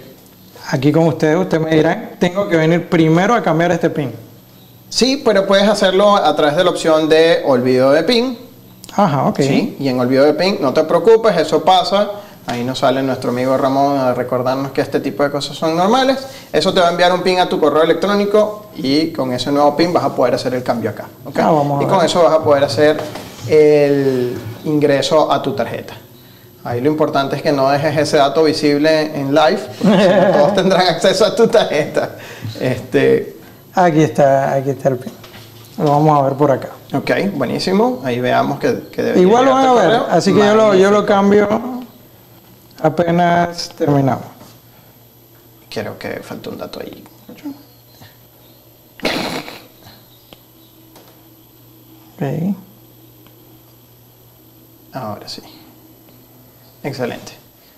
[0.72, 4.14] Aquí con ustedes, ustedes me dirán, tengo que venir primero a cambiar este PIN.
[4.88, 8.38] Sí, pero puedes hacerlo a través de la opción de olvido de PIN.
[8.94, 9.40] Ajá, ok.
[9.40, 9.78] ¿sí?
[9.80, 12.12] Y en olvido de PIN, no te preocupes, eso pasa.
[12.46, 16.18] Ahí nos sale nuestro amigo Ramón a recordarnos que este tipo de cosas son normales.
[16.54, 19.76] Eso te va a enviar un PIN a tu correo electrónico y con ese nuevo
[19.76, 21.06] PIN vas a poder hacer el cambio acá.
[21.26, 21.38] ¿ok?
[21.40, 23.00] Ah, vamos a y con eso vas a poder hacer
[23.48, 25.96] el ingreso a tu tarjeta.
[26.64, 30.88] Ahí lo importante es que no dejes ese dato visible en live, porque todos tendrán
[30.88, 32.12] acceso a tu tarjeta.
[32.60, 33.38] Este,
[33.74, 35.14] Aquí está, aquí está el PIN.
[35.78, 36.70] Lo vamos a ver por acá.
[36.94, 38.02] ok, buenísimo.
[38.04, 40.76] Ahí veamos que, que debería Igual lo van a llegarte ver, así que yo lo,
[40.76, 41.48] yo lo cambio
[42.82, 44.26] apenas terminamos.
[45.70, 47.04] Creo que falta un dato ahí.
[52.16, 52.56] Ok.
[54.92, 55.42] Ahora sí.
[56.84, 57.34] Excelente.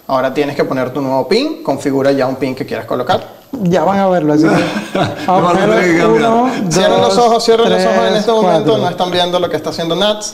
[0.08, 1.64] Ahora tienes que poner tu nuevo pin.
[1.64, 3.42] Configura ya un pin que quieras colocar.
[3.64, 6.08] Ya van a verlo, así que vamos a cambiar.
[6.08, 8.64] Uno, Cierren los dos, ojos, cierren los ojos en este momento.
[8.64, 8.78] cuatro.
[8.78, 10.34] No están viendo lo que está haciendo Nats.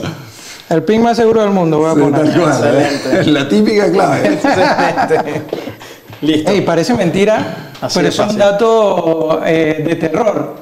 [0.70, 2.34] El PIN más seguro del mundo, voy a Sí, poner.
[2.34, 2.90] tal cual, ¿eh?
[2.94, 3.32] Excelente.
[3.32, 4.34] La típica clave.
[4.34, 5.42] Excelente.
[6.22, 6.52] Listo.
[6.52, 10.56] Ey, parece mentira, Así pero es es un dato eh, de terror.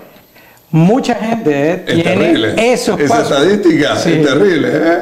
[0.72, 2.74] Mucha gente eh, Es tiene terrible.
[2.74, 3.32] esos Esa pasos.
[3.32, 4.14] estadística Sí.
[4.14, 4.70] es terrible.
[4.74, 5.00] ¿eh?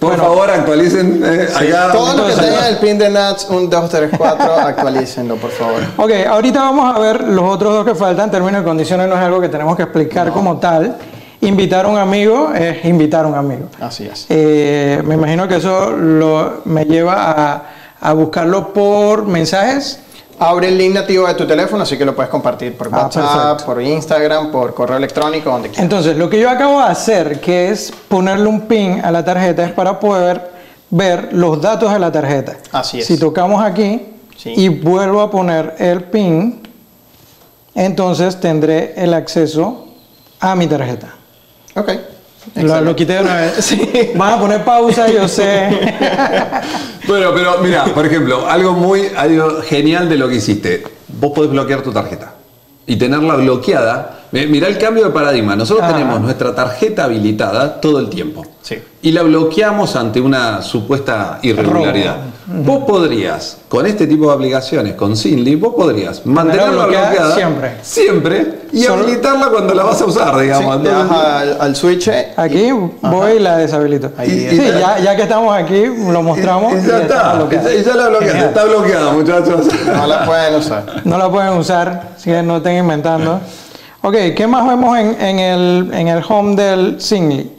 [0.00, 0.24] Por Bueno.
[0.24, 1.48] favor, actualicen eh.
[1.92, 5.80] Todos los que tengan el pin de Nats, 1, 2, 3, 4, actualícenlo, por favor.
[5.98, 8.30] Ok, ahorita vamos a ver los otros dos que faltan.
[8.30, 10.96] Términos y condiciones no es algo que tenemos que explicar como tal.
[11.42, 13.68] Invitar a un amigo es invitar a un amigo.
[13.80, 14.26] Así es.
[14.30, 17.62] Eh, me imagino que eso lo, me lleva a,
[18.00, 20.00] a buscarlo por mensajes.
[20.40, 23.62] Abre el link nativo de tu teléfono, así que lo puedes compartir por Ah, WhatsApp,
[23.62, 25.82] por Instagram, por correo electrónico, donde quieras.
[25.82, 29.64] Entonces, lo que yo acabo de hacer, que es ponerle un pin a la tarjeta,
[29.64, 30.50] es para poder
[30.90, 32.56] ver los datos de la tarjeta.
[32.72, 33.06] Así es.
[33.06, 34.00] Si tocamos aquí
[34.36, 34.52] Sí.
[34.56, 36.60] y vuelvo a poner el pin,
[37.74, 39.86] entonces tendré el acceso
[40.40, 41.14] a mi tarjeta.
[41.74, 41.90] Ok.
[42.56, 43.76] Lo, quité de una vez.
[44.16, 45.68] Van a poner pausa, yo sé.
[47.06, 50.82] Bueno, pero mira, por ejemplo, algo muy algo genial de lo que hiciste.
[51.08, 52.34] Vos podés bloquear tu tarjeta
[52.86, 54.18] y tenerla bloqueada.
[54.32, 55.56] Mi- Mirá el cambio de paradigma.
[55.56, 55.94] Nosotros Ajá.
[55.94, 58.44] tenemos nuestra tarjeta habilitada todo el tiempo.
[58.60, 58.76] Sí.
[59.00, 62.16] Y la bloqueamos ante una supuesta irregularidad.
[62.50, 67.72] Vos podrías, con este tipo de aplicaciones, con Sinly, vos podrías mantenerla bloqueada bloqueada siempre.
[67.82, 68.58] Siempre.
[68.72, 70.80] Y Solo- habilitarla cuando la vas a usar, Sí, digamos.
[70.82, 72.08] le Entonces- das al, al switch.
[72.08, 72.70] eh, Aquí
[73.02, 74.12] voy y la deshabilito.
[74.16, 74.78] Ahí sí, está.
[74.80, 76.72] ya, ya que estamos aquí, lo mostramos.
[76.72, 77.74] Y, y ya está, bloqueada.
[77.74, 79.66] y ya la bloqueaste, está bloqueada, muchachos.
[79.86, 80.84] No la pueden usar.
[81.04, 83.40] No la pueden usar, que no estén inventando.
[84.00, 87.57] Ok, ¿qué más vemos en, en el, en el home del Singly?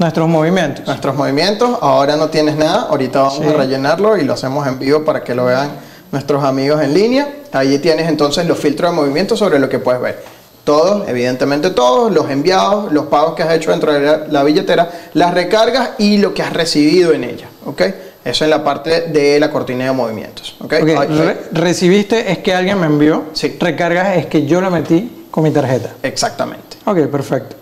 [0.00, 0.86] Nuestros movimientos.
[0.86, 3.44] Nuestros movimientos, ahora no tienes nada, ahorita vamos Sí.
[3.44, 5.70] a rellenarlo y lo hacemos en vivo para que lo vean
[6.10, 7.28] nuestros amigos en línea.
[7.52, 10.24] Allí tienes entonces los filtros de movimiento sobre lo que puedes ver.
[10.64, 14.90] Todos, evidentemente todos, los enviados, los pagos que has hecho dentro de la, la billetera,
[15.12, 17.48] las recargas y lo que has recibido en ella.
[17.66, 17.82] ¿ok?
[18.24, 20.56] Eso es la parte de la cortina de movimientos.
[20.60, 20.74] ¿ok?
[20.80, 21.06] Ok, Ay, ay.
[21.18, 23.24] re- recibiste es que alguien me envió.
[23.34, 23.54] Sí.
[23.60, 25.90] Recargas es que yo lo metí con mi tarjeta.
[26.02, 26.78] Exactamente.
[26.86, 27.56] Ok, perfecto.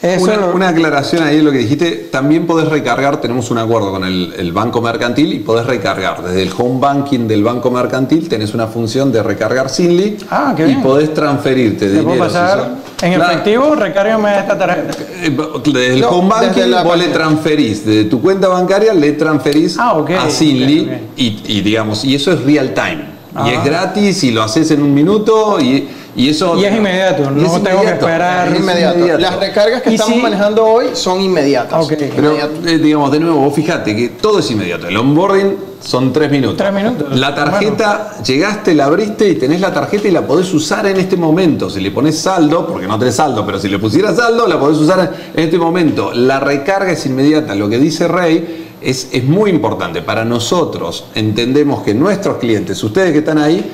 [0.00, 3.90] Una, lo- una aclaración ahí en lo que dijiste, también podés recargar, tenemos un acuerdo
[3.90, 6.22] con el, el banco mercantil y podés recargar.
[6.22, 10.74] Desde el home banking del banco mercantil tenés una función de recargar Sinly Ah, y
[10.76, 12.24] podés transferirte ¿Te puedo dinero.
[12.26, 13.32] pasar si sos- en Claro.
[13.32, 13.74] efectivo?
[13.74, 14.96] Recárgame esta tarjeta.
[15.22, 19.76] Eh, Desde el No, home banking vos le transferís, desde tu cuenta bancaria le transferís
[19.80, 20.90] Ah, a Sinly.
[21.16, 23.18] Y, y digamos, y eso es real time.
[23.32, 23.52] Y Ah.
[23.52, 26.58] es gratis y lo haces en un minuto y, y eso...
[26.58, 28.06] Y es inmediato, no es tengo que inmediato.
[28.06, 28.48] esperar.
[28.48, 28.98] Es Es inmediato.
[28.98, 29.20] inmediato.
[29.20, 31.82] Las recargas que estamos si- manejando hoy son inmediatas.
[31.84, 31.94] Ok.
[31.96, 32.66] Pero, Inmediatas.
[32.66, 34.88] eh, digamos, de nuevo, vos fíjate que todo es inmediato.
[34.88, 36.56] El onboarding son tres minutos.
[36.56, 37.16] Tres minutos.
[37.16, 41.16] La tarjeta, llegaste, la abriste y tenés la tarjeta y la podés usar en este
[41.16, 41.70] momento.
[41.70, 44.76] Si le pones saldo, porque no tenés saldo, pero si le pusieras saldo, la podés
[44.78, 46.12] usar en este momento.
[46.12, 47.54] La recarga es inmediata.
[47.54, 50.02] Lo que dice Rey es, es muy importante.
[50.02, 53.64] Para nosotros entendemos que nuestros clientes, ustedes que están ahí,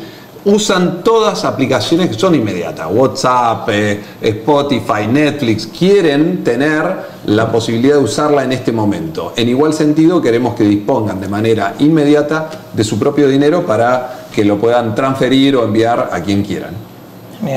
[0.45, 8.03] usan todas aplicaciones que son inmediatas, WhatsApp, eh, Spotify, Netflix, quieren tener la posibilidad de
[8.03, 9.33] usarla en este momento.
[9.37, 14.45] En igual sentido, queremos que dispongan de manera inmediata de su propio dinero para que
[14.45, 16.94] lo puedan transferir o enviar a quien quieran.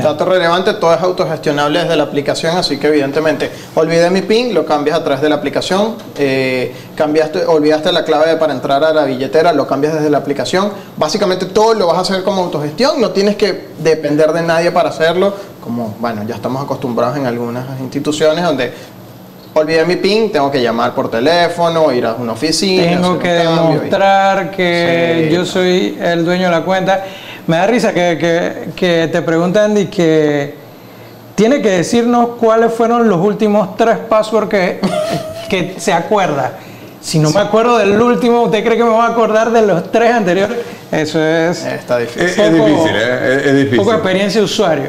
[0.01, 4.65] Dato relevante, todo es autogestionable desde la aplicación, así que evidentemente olvidé mi PIN, lo
[4.65, 9.05] cambias a través de la aplicación, eh, cambiaste, olvidaste la clave para entrar a la
[9.05, 10.71] billetera, lo cambias desde la aplicación.
[10.97, 14.89] Básicamente todo lo vas a hacer como autogestión, no tienes que depender de nadie para
[14.89, 18.73] hacerlo, como bueno, ya estamos acostumbrados en algunas instituciones donde
[19.53, 22.83] olvidé mi PIN, tengo que llamar por teléfono, ir a una oficina.
[22.83, 25.35] Tengo que demostrar que Sí.
[25.35, 27.03] yo soy el dueño de la cuenta.
[27.47, 30.53] Me da risa que, que- que te preguntan y que
[31.35, 34.79] tiene que decirnos cuáles fueron los últimos tres passwords que,
[35.49, 36.57] que se acuerda.
[36.99, 39.91] Si no me acuerdo del último, ¿usted cree que me va a acordar de los
[39.91, 40.57] tres anteriores?
[40.91, 42.23] Eso es Está difícil.
[42.23, 43.35] Es, es Poco- difícil, ¿eh?
[43.39, 43.77] es, es difícil.
[43.77, 44.85] poco experiencia de usuario.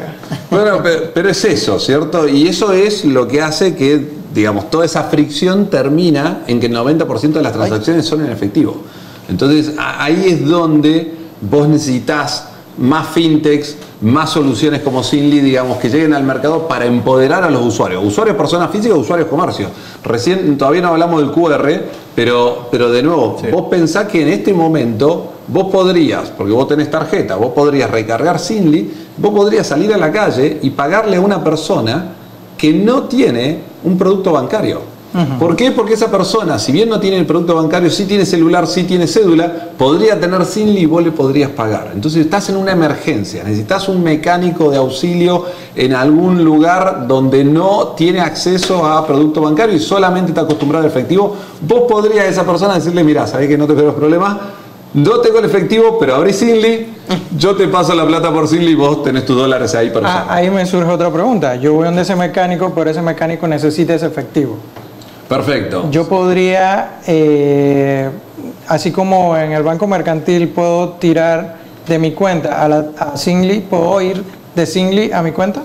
[0.50, 2.26] Bueno, pe- pero es eso, ¿cierto?
[2.26, 6.74] Y eso es lo que hace que, digamos, toda esa fricción termina en que el
[6.74, 8.82] 90% de las transacciones son en efectivo.
[9.28, 12.48] Entonces, ahí es donde vos necesitas
[12.78, 17.66] más fintechs, más soluciones como Sinly, digamos, que lleguen al mercado para empoderar a los
[17.66, 18.04] usuarios.
[18.04, 19.68] Usuarios personas físicas, usuarios comercio.
[20.04, 21.68] Recién todavía no hablamos del QR,
[22.14, 26.90] pero, pero de nuevo, vos pensás que en este momento vos podrías, porque vos tenés
[26.90, 31.42] tarjeta, vos podrías recargar Sinly, vos podrías salir a la calle y pagarle a una
[31.42, 32.12] persona
[32.56, 34.97] que no tiene un producto bancario.
[35.38, 35.70] ¿Por qué?
[35.72, 39.06] Porque esa persona, si bien no tiene el producto bancario, sí tiene celular, sí tiene
[39.06, 41.90] cédula, podría tener Sinly y vos le podrías pagar.
[41.94, 45.44] Entonces estás en una emergencia, necesitas un mecánico de auxilio
[45.74, 50.90] en algún lugar donde no tiene acceso a producto bancario y solamente está acostumbrado al
[50.90, 51.34] efectivo,
[51.66, 54.36] vos podrías a esa persona decirle, mira, sabés que no te los problemas,
[54.94, 56.86] no tengo el efectivo, pero abrí Sinly,
[57.36, 60.22] yo te paso la plata por Sinly y vos tenés tus dólares ahí para Ah,
[60.24, 60.36] usar.
[60.38, 61.56] ahí me surge otra pregunta.
[61.56, 64.56] Yo voy donde ese mecánico, pero ese mecánico necesita ese efectivo.
[65.28, 65.88] Perfecto.
[65.90, 68.08] Yo podría, eh,
[68.66, 73.60] así como en el banco mercantil puedo tirar de mi cuenta a, la, a Singly,
[73.60, 74.22] puedo ir
[74.54, 75.60] de Singly a mi cuenta.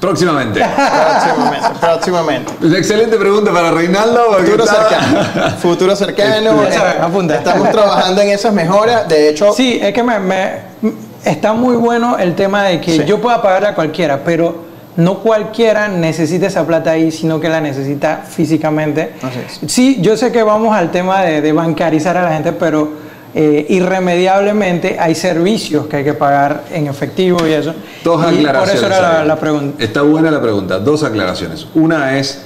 [0.00, 0.60] Próximamente.
[0.60, 2.52] Próximamente, próximamente.
[2.62, 4.34] Una excelente pregunta para Reinaldo.
[4.38, 5.56] Futuro estaba- cercano.
[5.58, 6.62] Futuro cercano.
[6.64, 7.36] Eh, apunta.
[7.36, 9.08] Estamos trabajando en esas mejoras.
[9.08, 10.58] De hecho, Sí, es que me, me-
[11.24, 13.04] está muy bueno el tema de que Sí.
[13.06, 14.63] yo pueda pagarle a cualquiera, pero
[14.96, 19.12] no cualquiera necesita esa plata ahí, sino que la necesita físicamente.
[19.22, 19.72] Así es.
[19.72, 23.04] Sí, yo sé que vamos al tema de, de bancarizar a la gente, pero
[23.36, 27.74] eh, irremediablemente hay servicios que hay que pagar en efectivo y eso.
[28.04, 28.74] Dos y por aclaraciones.
[28.76, 29.82] eso era la, pregunta.
[29.82, 30.78] Está buena la pregunta.
[30.78, 31.66] Dos aclaraciones.
[31.74, 32.42] Una es,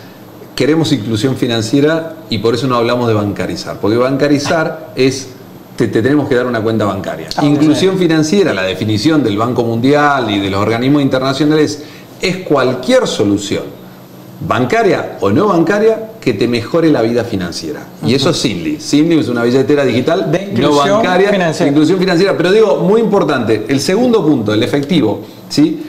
[0.54, 3.76] queremos inclusión financiera y por eso no hablamos de bancarizar.
[3.80, 5.28] Porque bancarizar es,
[5.76, 7.28] te, te tenemos que dar una cuenta bancaria.
[7.36, 11.84] Ah, inclusión financiera, la definición del Banco Mundial y de los organismos internacionales,
[12.20, 13.64] es cualquier solución
[14.40, 17.86] bancaria o no bancaria que te mejore la vida financiera.
[18.04, 18.80] Y eso es Sinly.
[18.80, 21.64] Sinly es una billetera digital De no bancaria, financiera.
[21.66, 22.36] de inclusión financiera.
[22.36, 25.82] Pero digo, muy importante, el segundo punto, el efectivo, ¿sí?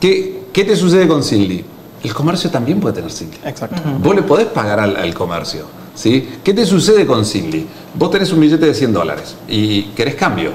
[0.00, 1.64] ¿Qué, qué te sucede con Sinly?
[2.02, 3.38] El comercio también puede tener Sinly.
[3.44, 3.80] exacto.
[4.02, 5.64] Vos le podés pagar al, al comercio.
[5.94, 6.28] ¿sí?
[6.42, 7.66] ¿Qué te sucede con Sinly?
[7.94, 10.50] Vos tenés un billete de 100 dólares y querés cambio.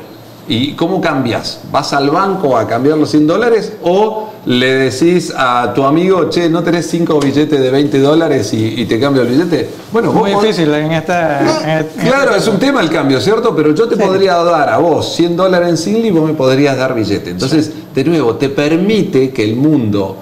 [0.49, 1.59] ¿Y cómo cambias?
[1.71, 6.49] ¿Vas al banco a cambiar los 100 dólares o le decís a tu amigo, che,
[6.49, 9.69] no tenés 5 billetes de 20 dólares y, y te cambio el billete?
[9.93, 11.61] Bueno, Muy difícil en esta...
[11.63, 13.55] en- en- Claro, es un tema el cambio, ¿cierto?
[13.55, 16.75] Pero yo te podría dar a vos 100 dólares en Sinly y vos me podrías
[16.75, 17.29] dar billete.
[17.29, 20.15] Entonces, de nuevo, te permite que el mundo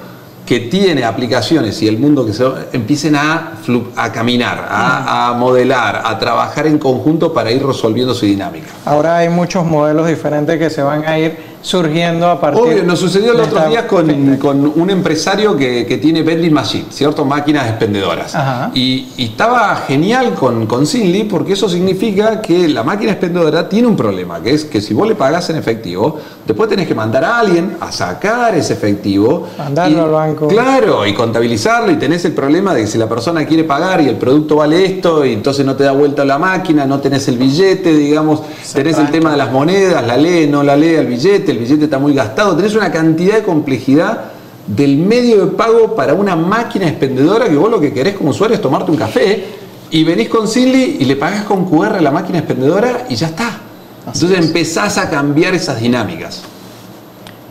[0.47, 3.51] que tiene aplicaciones y el mundo que se empiecen a,
[3.97, 8.67] a caminar, a, a modelar, a trabajar en conjunto para ir resolviendo su dinámica.
[8.85, 12.99] Ahora hay muchos modelos diferentes que se van a ir surgiendo a partir Obvio, nos
[12.99, 17.25] sucedió los otros días con, con un empresario que, que tiene vending machine, ¿cierto?
[17.25, 18.35] Máquinas expendedoras.
[18.73, 23.87] Y, y estaba genial con, con Sinly porque eso significa que la máquina expendedora tiene
[23.87, 27.25] un problema, que es que si vos le pagás en efectivo, después tenés que mandar
[27.25, 29.47] a alguien a sacar ese efectivo.
[29.57, 30.47] Mandarlo y- al banco.
[30.47, 34.07] Claro, y contabilizarlo y tenés el problema de que si la persona quiere pagar y
[34.07, 37.37] el producto vale esto, y entonces no te da vuelta la máquina, no tenés el
[37.37, 38.41] billete, digamos,
[38.73, 41.85] tenés el tema de las monedas, la lee, no la lee el billete, el billete
[41.85, 44.25] está muy gastado, tenés una cantidad de complejidad
[44.67, 48.55] del medio de pago para una máquina expendedora que vos lo que querés como usuario
[48.55, 49.45] es tomarte un café
[49.89, 53.27] y venís con Sinly y le pagás con QR a la máquina expendedora y ya
[53.27, 53.59] está.
[54.05, 56.41] Entonces empezás a cambiar esas dinámicas.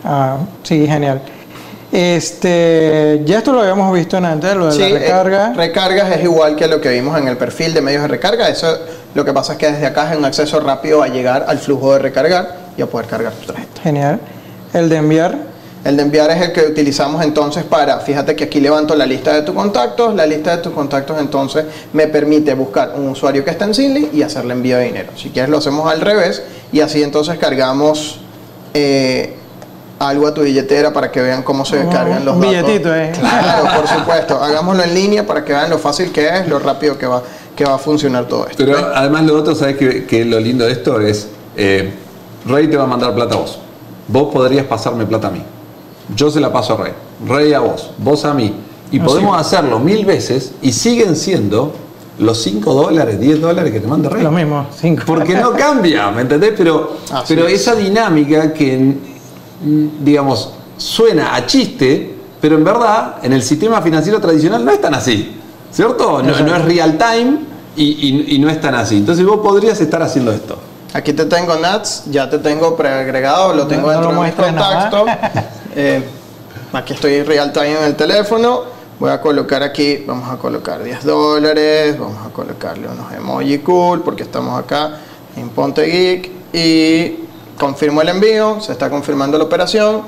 [0.04, 1.22] Ah, sí, genial.
[1.92, 5.52] Este, ya esto lo habíamos visto en antes, lo de Sí, la eh, recarga.
[5.54, 8.48] recargas es igual que lo que vimos en el perfil de medios de recarga.
[8.48, 8.78] Eso
[9.14, 11.94] lo que pasa es que desde acá es un acceso rápido a llegar al flujo
[11.94, 13.80] de recargar y a poder cargar tu tarjeta.
[13.82, 14.20] Genial.
[14.72, 15.56] El de enviar.
[15.84, 19.32] El de enviar es el que utilizamos entonces para, fíjate que aquí levanto la lista
[19.32, 23.50] de tus contactos, la lista de tus contactos entonces me permite buscar un usuario que
[23.52, 25.10] está en Sinly y hacerle envío de dinero.
[25.16, 28.18] Si quieres lo hacemos al revés y así entonces cargamos
[28.74, 29.34] eh,
[30.00, 32.56] algo a tu billetera para que vean cómo se Un- cargan los un datos.
[32.66, 33.12] billetito, eh.
[33.18, 34.42] Claro, por supuesto.
[34.42, 37.22] Hagámoslo en línea para que vean lo fácil que es, lo rápido que va,
[37.54, 38.64] que va a funcionar todo esto.
[38.64, 41.92] Pero además lo otro, ¿sabes que, que lo lindo de esto es, eh,
[42.46, 43.58] Rey te va a mandar plata a vos.
[44.08, 45.42] Vos podrías pasarme plata a mí.
[46.14, 46.92] Yo se la paso a Rey.
[47.26, 48.54] Rey a vos, vos a mí.
[48.92, 51.72] Y Ah, podemos hacerlo mil veces y siguen siendo
[52.18, 54.22] los 5 dólares, 10 dólares que te manda Rey.
[54.22, 55.02] Lo mismo, cinco.
[55.06, 56.52] Porque no cambia, ¿me entendés?
[56.56, 57.60] Pero, Así pero es.
[57.60, 64.20] esa dinámica que, mm, digamos, suena a chiste, pero en verdad en el sistema financiero
[64.20, 65.36] tradicional no es tan así,
[65.72, 66.22] ¿cierto?
[66.22, 67.38] No, no es real time
[67.76, 68.96] y, y- y no es tan así.
[68.98, 70.56] Entonces vos podrías estar haciendo esto.
[70.96, 74.26] Aquí te tengo Nats, ya te tengo preagregado, lo tengo No- no dentro lo de
[74.28, 75.10] mis contactos.
[75.78, 76.02] Eh,
[76.72, 78.62] aquí estoy real time en el teléfono.
[78.98, 84.00] Voy a colocar aquí, vamos a colocar 10 dólares, vamos a colocarle unos emoji cool
[84.00, 84.92] porque estamos acá
[85.36, 87.26] en Ponte Geek y
[87.58, 90.00] confirmo el envío, se está confirmando la operación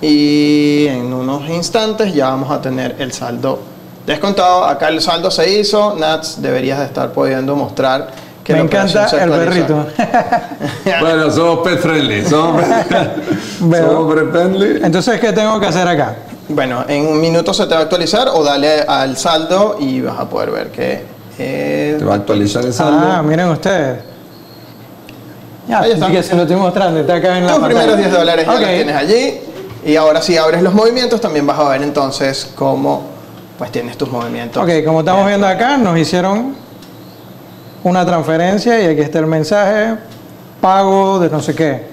[0.00, 3.60] y en unos instantes ya vamos a tener el saldo
[4.04, 4.64] descontado.
[4.64, 8.10] Acá el saldo se hizo, Nats deberías de estar pudiendo mostrar
[8.44, 9.86] que Me encanta el perrito.
[11.00, 12.62] Bueno, somos pet friendly, somos,
[13.58, 14.80] somos pet friendly.
[14.84, 16.16] Entonces, ¿qué tengo que hacer acá?
[16.48, 20.18] Bueno, en un minuto se te va a actualizar o dale al saldo y vas
[20.18, 21.04] a poder ver que
[21.38, 22.98] eh, Te va a actualizar el saldo.
[23.10, 24.00] Ah, miren ustedes.
[25.68, 26.06] Ya, Ahí está.
[26.06, 27.80] así que se lo estoy mostrando, está acá en la tus pantalla.
[27.80, 28.60] primeros 10 dólares ya Ok.
[28.60, 29.40] los tienes allí.
[29.84, 33.04] Y ahora si abres los movimientos también vas a ver entonces cómo
[33.58, 34.62] pues tienes tus movimientos.
[34.62, 36.56] Ok, como estamos viendo acá, nos hicieron
[37.84, 39.94] una transferencia y aquí está el mensaje,
[40.60, 41.92] pago de no sé qué.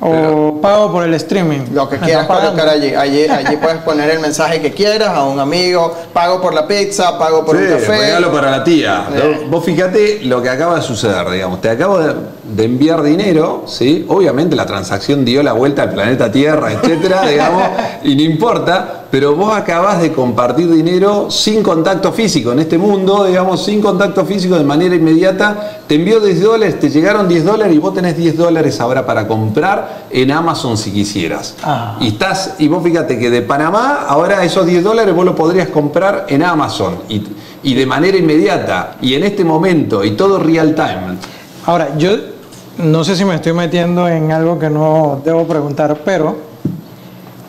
[0.00, 1.60] O Pero- pago por el streaming.
[1.72, 2.94] Lo que quieras colocar allí.
[2.94, 3.24] allí.
[3.28, 5.94] Allí puedes poner el mensaje que quieras a un amigo.
[6.12, 7.86] Pago por la pizza, pago por Sí, un café.
[7.98, 9.06] regalo para la tía.
[9.14, 9.46] Eh.
[9.48, 11.60] Vos fíjate lo que acaba de suceder, digamos.
[11.62, 12.12] Te acabo de,
[12.46, 14.04] de enviar dinero, ¿sí?
[14.08, 17.62] Obviamente la transacción dio la vuelta al planeta Tierra, etcétera, digamos,
[18.04, 23.24] y no importa, pero vos acabas de compartir dinero sin contacto físico en este mundo,
[23.24, 25.80] digamos, sin contacto físico de manera inmediata.
[25.86, 29.26] Te envió 10 dólares, te llegaron 10 dólares y vos tenés 10 dólares ahora para
[29.26, 31.54] comprar en Amazon si quisieras.
[31.62, 31.96] Ah.
[32.00, 35.68] Y estás, y vos fíjate que de Panamá, ahora esos 10 dólares vos los podrías
[35.68, 37.22] comprar en Amazon y,
[37.62, 41.18] y de manera inmediata y en este momento y todo real time.
[41.66, 42.33] Ahora, yo
[42.78, 46.36] no sé si me estoy metiendo en algo que no debo preguntar, pero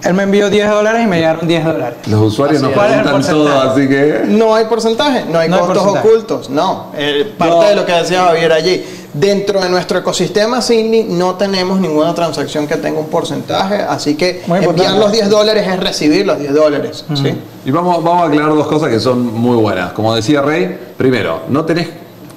[0.03, 1.97] él me envió 10 dólares y me llegaron 10 dólares.
[2.07, 2.77] Los usuarios Así nos es.
[2.77, 4.21] ¿Cuál es el preguntan todo, así que.
[4.27, 6.91] No hay porcentaje, no hay No costos ocultos, no.
[6.95, 7.61] Eh, parte No.
[7.63, 8.85] de lo que decía Javier allí.
[9.15, 14.43] Dentro de nuestro ecosistema Cindy no tenemos ninguna transacción que tenga un porcentaje, así que
[14.45, 14.99] Muy enviar importante.
[14.99, 17.05] los 10 dólares es recibir los 10 dólares.
[17.15, 17.33] ¿sí?
[17.65, 19.93] Y vamos, vamos a aclarar dos cosas que son muy buenas.
[19.93, 21.87] Como decía Rey, primero, no tenés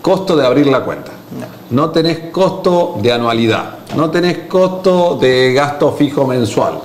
[0.00, 1.10] costo de abrir la cuenta.
[1.38, 1.57] No
[1.90, 3.78] tenés costo de anualidad.
[3.96, 6.78] No tenés costo de gasto fijo mensual.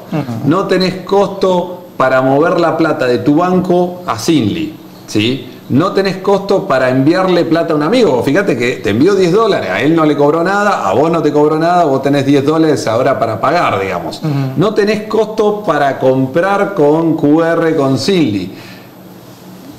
[0.46, 4.74] No tenés costo para mover la plata de tu banco a Sinly.
[5.08, 5.50] ¿sí?
[5.70, 8.22] No tenés costo para enviarle plata a un amigo.
[8.24, 11.22] Fíjate que te envió 10 dólares, a él no le cobró nada, a vos no
[11.22, 14.22] te cobró nada, vos tenés 10 dólares ahora para pagar, digamos.
[14.58, 18.52] No tenés costo para comprar con QR con Sinly.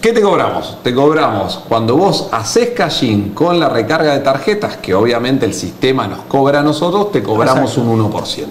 [0.05, 0.77] ¿Qué te cobramos?
[0.83, 6.07] Te cobramos cuando vos haces cashing con la recarga de tarjetas, que obviamente el sistema
[6.07, 7.90] nos cobra a nosotros, te cobramos Exacto.
[7.90, 8.46] un 1%.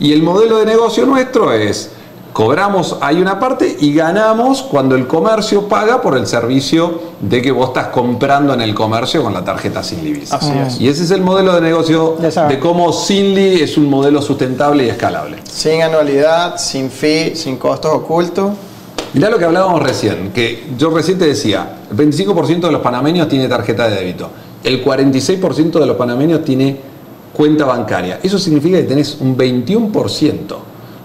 [0.00, 1.92] Y el modelo de negocio nuestro es
[2.34, 7.52] cobramos ahí una parte y ganamos cuando el comercio paga por el servicio de que
[7.52, 10.78] vos estás comprando en el comercio con la tarjeta Sinly Así es.
[10.78, 14.90] Y ese es el modelo de negocio de cómo Sinly es un modelo sustentable y
[14.90, 15.38] escalable.
[15.50, 18.50] Sin anualidad, sin fee, sin costos ocultos.
[19.14, 23.28] Mirá lo que hablábamos recién, que yo recién te decía, el 25% de los panameños
[23.28, 24.30] tiene tarjeta de débito,
[24.64, 26.78] el 46% de los panameños tiene
[27.32, 28.20] cuenta bancaria.
[28.22, 30.56] Eso significa que tenés un 21%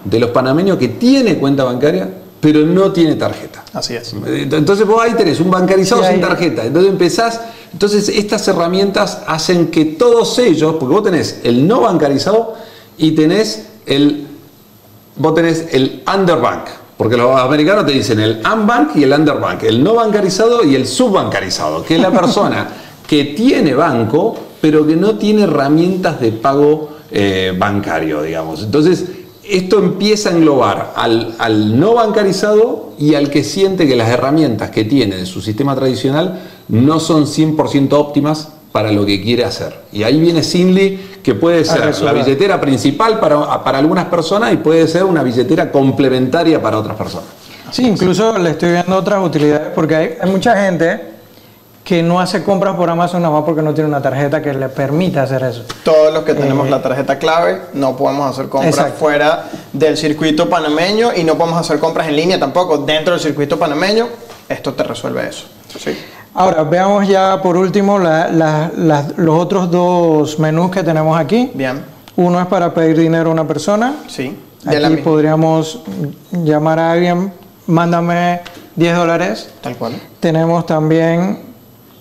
[0.04, 2.08] de los panameños que tiene cuenta bancaria,
[2.40, 3.64] pero no tiene tarjeta.
[3.72, 4.14] Así es.
[4.26, 6.64] Entonces vos ahí tenés un bancarizado Sí, sin tarjeta.
[6.64, 7.40] Entonces empezás.
[7.72, 12.54] Entonces estas herramientas hacen que todos ellos, porque vos tenés el no bancarizado
[12.96, 14.26] y tenés el.
[15.16, 16.68] Vos tenés el underbank.
[16.98, 20.84] Porque los americanos te dicen el unbank y el underbank, el no bancarizado y el
[20.86, 22.68] subbancarizado, que es la persona
[23.06, 28.64] que tiene banco, pero que no tiene herramientas de pago eh, bancario, digamos.
[28.64, 29.04] Entonces,
[29.44, 34.70] esto empieza a englobar al, al no bancarizado y al que siente que las herramientas
[34.70, 39.74] que tiene de su sistema tradicional no son 100% óptimas para lo que quiere hacer.
[39.92, 42.14] Y ahí viene Sinly, que puede ser la resolver.
[42.24, 47.26] billetera principal para, para algunas personas y puede ser una billetera complementaria para otras personas.
[47.70, 51.18] Sí, incluso le estoy viendo otras utilidades porque hay, hay mucha gente
[51.84, 54.68] que no hace compras por Amazon nada más porque no tiene una tarjeta que le
[54.68, 55.64] permita hacer eso.
[55.82, 58.98] Todos los que tenemos Eh, la tarjeta clave no podemos hacer compras Exacto.
[58.98, 63.58] fuera del circuito panameño y no podemos hacer compras en línea tampoco dentro del circuito
[63.58, 64.06] panameño.
[64.50, 65.46] Esto te resuelve eso.
[65.78, 65.96] Sí.
[66.38, 68.70] Ahora, veamos ya por último la-
[69.16, 71.50] los otros dos menús que tenemos aquí.
[71.52, 71.82] Bien.
[72.16, 73.94] Uno es para pedir dinero a una persona.
[74.06, 74.36] Sí.
[74.62, 75.80] De Aquí podríamos
[76.30, 77.32] llamar a alguien,
[77.66, 78.40] mándame
[78.76, 79.50] 10 dólares.
[79.60, 79.94] Tal cual.
[80.20, 81.40] Tenemos también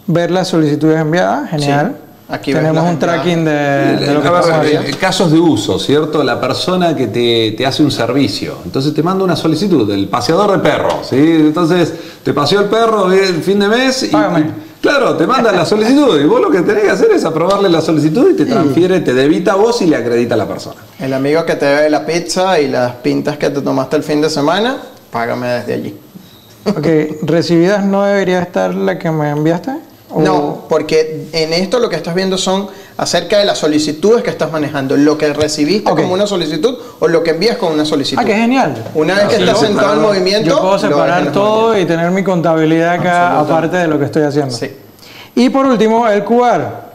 [0.06, 1.96] ver las solicitudes enviadas, genial.
[1.98, 2.04] Sí.
[2.30, 6.24] Aquí Tenemos un tracking de, de lo que A ver, eh, casos de uso, ¿cierto?
[6.26, 10.52] La persona que te, te hace un servicio, entonces te manda una solicitud, el paseador
[10.52, 11.16] de perro, ¿sí?
[11.16, 14.40] Entonces te paseó el perro el fin de mes y, Págame.
[14.42, 17.70] y- claro, te manda la solicitud y vos lo que tenés que hacer es aprobarle
[17.70, 20.82] la solicitud y te transfiere, te debita a vos y le acredita a la persona.
[21.00, 24.20] El amigo que te debe la pizza y las pintas que te tomaste el fin
[24.20, 24.76] de semana,
[25.12, 25.98] págame desde allí.
[26.66, 26.86] Ok,
[27.22, 29.72] recibidas no debería estar la que me enviaste.
[30.10, 34.30] ¿O- No, porque en esto lo que estás viendo son acerca de las solicitudes que
[34.30, 38.22] estás manejando, lo que recibiste como una solicitud o lo que envías con una solicitud.
[38.22, 38.74] Ah, qué genial.
[38.96, 42.94] Una vez que Sí, estás en movimiento, Yo puedo separar todo y tener mi contabilidad
[42.94, 44.56] acá aparte de lo que estoy haciendo.
[44.56, 44.72] Sí.
[45.36, 46.87] Y por último, el QR.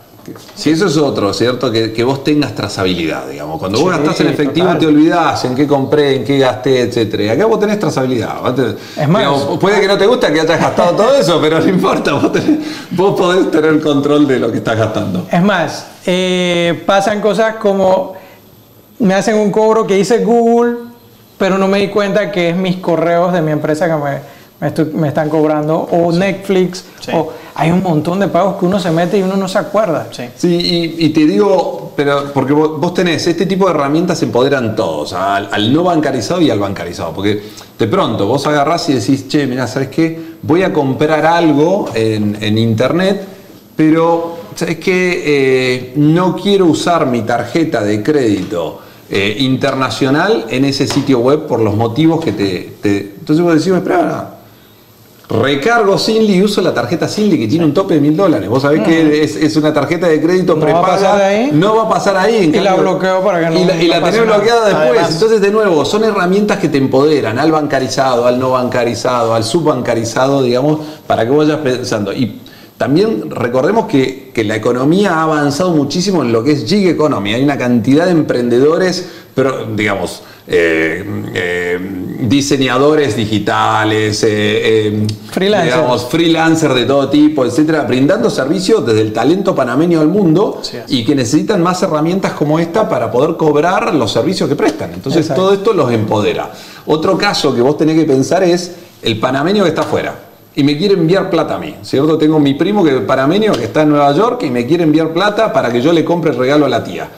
[0.54, 1.70] Si eso es otro, ¿cierto?
[1.72, 3.58] Que, que vos tengas trazabilidad, digamos.
[3.58, 4.80] Cuando vos Sí, gastás en efectivo total.
[4.80, 7.24] te olvidás en qué compré, en qué gasté, etcétera.
[7.24, 8.40] Y acá vos tenés trazabilidad.
[8.40, 8.54] Vos
[8.96, 11.68] Es más- digamos, puede que no te gusta que hayas gastado todo eso, pero no
[11.68, 12.12] importa.
[12.12, 12.58] Vos, tenés-
[12.92, 15.26] vos podés tener control de lo que estás gastando.
[15.30, 18.14] Es más, eh, pasan cosas como
[19.00, 20.76] me hacen un cobro que hice Google,
[21.36, 24.18] pero no me di cuenta que es mis correos de mi empresa que me,
[24.62, 27.10] me, estoy- me están cobrando, o Netflix, Sí.
[27.12, 30.06] o hay un montón de pagos que uno se mete y uno no se acuerda.
[30.12, 30.22] Sí.
[30.36, 30.54] Sí,
[30.98, 35.12] y, y te digo, pero porque vos, vos tenés, este tipo de herramientas empoderan todos,
[35.12, 37.12] al, al no bancarizado y al bancarizado.
[37.12, 37.42] Porque
[37.78, 40.16] de pronto vos agarrás y decís, che, mira, ¿sabes qué?
[40.42, 43.20] Voy a comprar algo en, en internet,
[43.76, 45.22] pero ¿sabes qué?
[45.26, 48.78] Eh, no quiero usar mi tarjeta de crédito
[49.10, 52.72] eh, internacional en ese sitio web por los motivos que te.
[52.80, 54.38] te- Entonces vos decís, espera,
[55.40, 58.48] Recargo Sinly y uso la tarjeta Sinly que tiene un tope de mil dólares.
[58.48, 60.60] Vos sabés que es, es una tarjeta de crédito Mm.
[60.60, 61.26] No va a prepaga.
[61.26, 61.50] ahí.
[61.52, 62.44] No va a pasar ahí.
[62.44, 64.90] en Y la bloqueo para que no- Y la, y la tenés bloqueada después.
[64.90, 69.44] Además- Entonces, de nuevo, son herramientas que te empoderan al bancarizado, al no bancarizado, al
[69.44, 72.12] subbancarizado, digamos, para que vayas pensando.
[72.12, 72.40] Y
[72.76, 77.32] también recordemos que, que la economía ha avanzado muchísimo en lo que es gig economy.
[77.34, 81.04] Hay una cantidad de emprendedores, pero digamos, eh,
[81.34, 81.78] eh,
[82.28, 85.74] diseñadores digitales, eh, eh, Freelancers.
[85.74, 91.04] digamos, freelancers de todo tipo, etcétera, brindando servicios desde el talento panameño al mundo y
[91.04, 94.92] que necesitan más herramientas como esta para poder cobrar los servicios que prestan.
[94.94, 95.42] Entonces Exacto.
[95.42, 96.50] todo esto los empodera.
[96.86, 100.14] Otro caso que vos tenés que pensar es el panameño que está afuera
[100.54, 102.18] y me quiere enviar plata a mí, ¿cierto?
[102.18, 105.52] Tengo mi primo que panameño que está en Nueva York y me quiere enviar plata
[105.52, 107.08] para que yo le compre el regalo a la tía.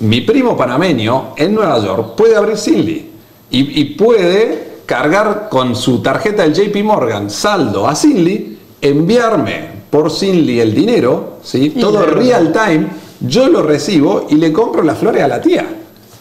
[0.00, 3.13] Mi primo panameño en Nueva York puede abrir Sinly
[3.50, 10.10] y, y puede cargar con su tarjeta del JP Morgan saldo a Sinly, enviarme por
[10.10, 11.72] Sinly el dinero, ¿sí?
[11.74, 12.88] Y todo real time,
[13.20, 15.66] yo lo recibo y le compro las flores a la tía.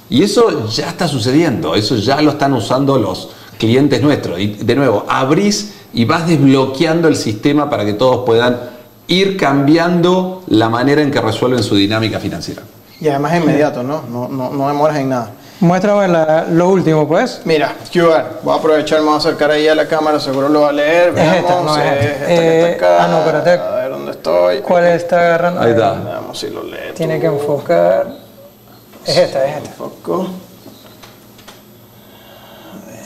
[0.10, 4.40] Y eso ya está sucediendo, eso ya lo están usando los clientes nuestros.
[4.40, 8.60] Y de nuevo, abrís y vas desbloqueando el sistema para que todos puedan
[9.08, 12.62] ir cambiando la manera en que resuelven su dinámica financiera.
[13.02, 14.04] Y además es inmediato, ¿no?
[14.10, 15.32] No, no, no demoras en nada.
[15.68, 17.40] Muéstrame la- lo último, pues.
[17.46, 20.60] Mira, QR, voy a aprovechar, me voy a acercar ahí a la cámara, seguro lo
[20.62, 21.08] va a leer.
[21.10, 22.12] Es Veamos, esta, no es es esta.
[22.12, 23.04] esta que Eh, está acá.
[23.04, 23.50] ah, no, espérate.
[23.52, 24.60] A ver dónde estoy.
[24.60, 25.62] ¿Cuál está agarrando?
[25.62, 25.94] Ahí está.
[25.94, 26.78] Veamos si lo lee.
[26.96, 28.08] Tiene que enfocar.
[29.06, 29.70] Es esta, es esta.
[29.72, 30.28] Foco.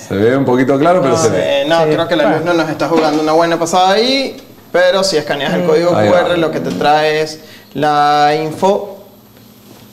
[0.07, 1.61] Se ve un poquito claro, pero se ve.
[1.61, 4.35] Eh, no, Sí, creo que la luz no nos está jugando una buena pasada ahí,
[4.71, 6.37] pero si escaneas el código Ahí QR, va.
[6.37, 7.39] lo que te trae es
[7.75, 8.96] la info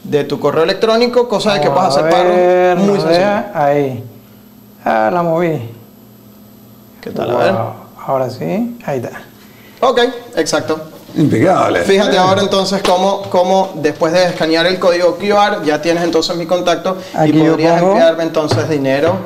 [0.04, 3.26] de tu correo electrónico, cosa de que hacer a ver, pagos muy sencillo.
[3.54, 4.04] Ahí.
[4.84, 5.70] Ah, la moví.
[7.00, 7.30] ¿Qué tal?
[7.30, 7.52] A ver.
[7.52, 7.72] Wow.
[8.06, 8.78] Ahora sí.
[8.84, 9.22] Ahí está.
[9.80, 10.00] Ok,
[10.36, 10.78] exacto.
[11.16, 11.80] Impecable.
[11.80, 16.44] Fíjate ahora entonces cómo, cómo después de escanear el código QR ya tienes entonces mi
[16.44, 19.18] contacto Aquí y podrías enviarme entonces dinero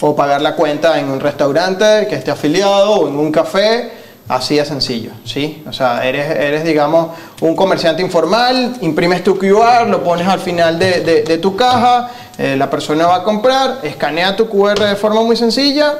[0.00, 3.90] o pagar la cuenta en un restaurante que esté afiliado o en un café,
[4.28, 5.62] así de sencillo, ¿sí?
[5.68, 7.10] O sea, eres, eres digamos
[7.40, 12.56] un comerciante informal, imprimes tu QR, lo pones al final de, de- tu caja, eh,
[12.56, 15.94] la persona va a comprar, escanea tu QR de forma muy sencilla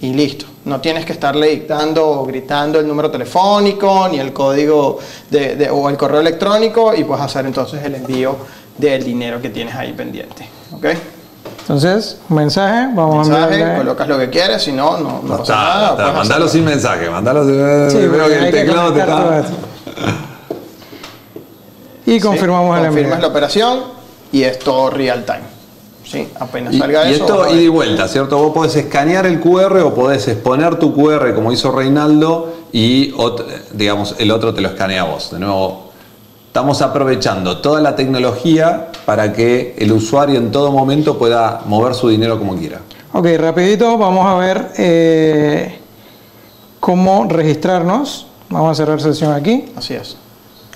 [0.00, 0.46] y listo.
[0.64, 4.98] No tienes que estarle dictando o gritando el número telefónico ni el código
[5.30, 8.36] de- o el correo electrónico y puedes hacer entonces el envío
[8.78, 10.48] del dinero que tienes ahí pendiente.
[10.72, 10.86] ¿Ok?
[11.64, 12.88] Entonces, un mensaje.
[12.94, 13.78] Vamos a Mensaje, enviarle.
[13.78, 15.90] colocas lo que quieres, si no, no, no pasa nada.
[15.92, 16.12] está.
[16.12, 19.38] Mandalo sin mensaje, mandalo sin Sí, Veo que el teclado te está.
[19.40, 19.52] esto.
[22.06, 23.22] Y confirmamos el Confirmas envío.
[23.22, 23.80] la operación
[24.30, 25.40] y es todo real time.
[26.04, 26.28] ¿Sí?
[26.38, 27.22] Apenas Y, salga y eso.
[27.24, 27.62] esto a ida ver.
[27.62, 28.36] y vuelta, ¿cierto?
[28.36, 33.14] Vos podés escanear el QR o podés exponer tu QR como hizo Reinaldo y
[33.72, 35.30] digamos el otro te lo escanea a vos.
[35.30, 35.83] De nuevo,
[36.54, 42.08] estamos aprovechando toda la tecnología para que el usuario en todo momento pueda mover su
[42.08, 42.78] dinero como quiera.
[43.12, 45.80] Ok, rapidito vamos a ver eh,
[46.78, 48.28] cómo registrarnos.
[48.50, 49.72] Vamos a cerrar sesión aquí.
[49.74, 50.16] Así es.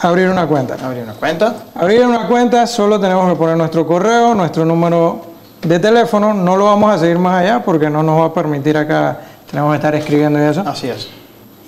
[0.00, 0.74] Abrir una cuenta.
[0.84, 1.54] Abrir una cuenta.
[1.76, 5.20] Abrir una cuenta solo tenemos que poner nuestro correo, nuestro número
[5.62, 6.34] de teléfono.
[6.34, 9.20] No lo vamos a seguir más allá porque no nos va a permitir acá.
[9.48, 10.64] Tenemos que estar escribiendo y eso.
[10.66, 11.06] Así es.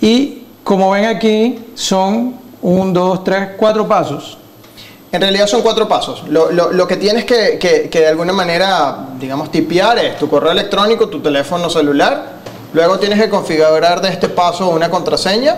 [0.01, 4.37] Y como ven aquí, son un, dos, tres, cuatro pasos.
[5.13, 6.23] En realidad son cuatro pasos.
[6.29, 10.29] Lo, lo- lo que tienes que, que- que de alguna manera, digamos, tipear es tu
[10.29, 12.39] correo electrónico, tu teléfono celular.
[12.73, 15.57] Luego tienes que configurar de este paso una contraseña.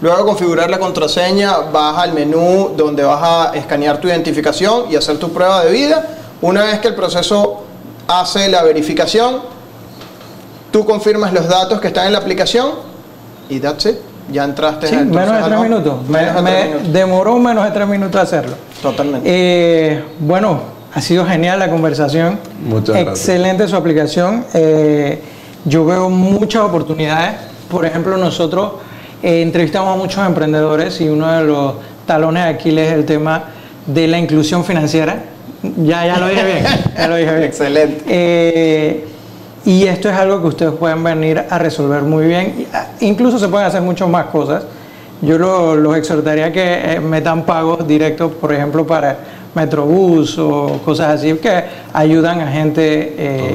[0.00, 5.18] Luego configurar la contraseña, vas al menú donde vas a escanear tu identificación y hacer
[5.18, 6.04] tu prueba de vida.
[6.40, 7.62] Una vez que el proceso
[8.06, 9.42] hace la verificación,
[10.70, 12.70] tú confirmas los datos que están en la aplicación
[13.48, 13.96] y that's it.
[14.30, 15.68] Ya entraste Sí, entonces menos de tres home.
[15.68, 16.08] minutos.
[16.08, 16.92] Me, Menos de me tres minutos.
[16.92, 18.54] demoró menos de tres minutos hacerlo.
[18.82, 19.28] Totalmente.
[19.30, 20.60] Eh, bueno,
[20.94, 22.38] ha sido genial la conversación.
[22.64, 23.18] Muchas gracias.
[23.18, 24.44] Excelente su aplicación.
[24.54, 25.22] Eh,
[25.64, 27.36] yo veo muchas oportunidades.
[27.70, 28.72] Por ejemplo, nosotros
[29.22, 31.74] eh, entrevistamos a muchos emprendedores y uno de los
[32.06, 33.44] talones de Aquiles es el tema
[33.86, 35.22] de la inclusión financiera.
[35.78, 36.64] Ya, ya lo dije bien.
[36.96, 37.42] Ya lo dije bien.
[38.06, 39.04] Excelente.
[39.68, 42.66] Y esto es algo que ustedes pueden venir a resolver muy bien.
[43.00, 44.62] Incluso se pueden hacer muchas más cosas.
[45.20, 49.18] Yo lo- los exhortaría que eh, metan pagos directos, por ejemplo, para
[49.54, 53.50] Metrobús o cosas así, que ayudan a gente eh,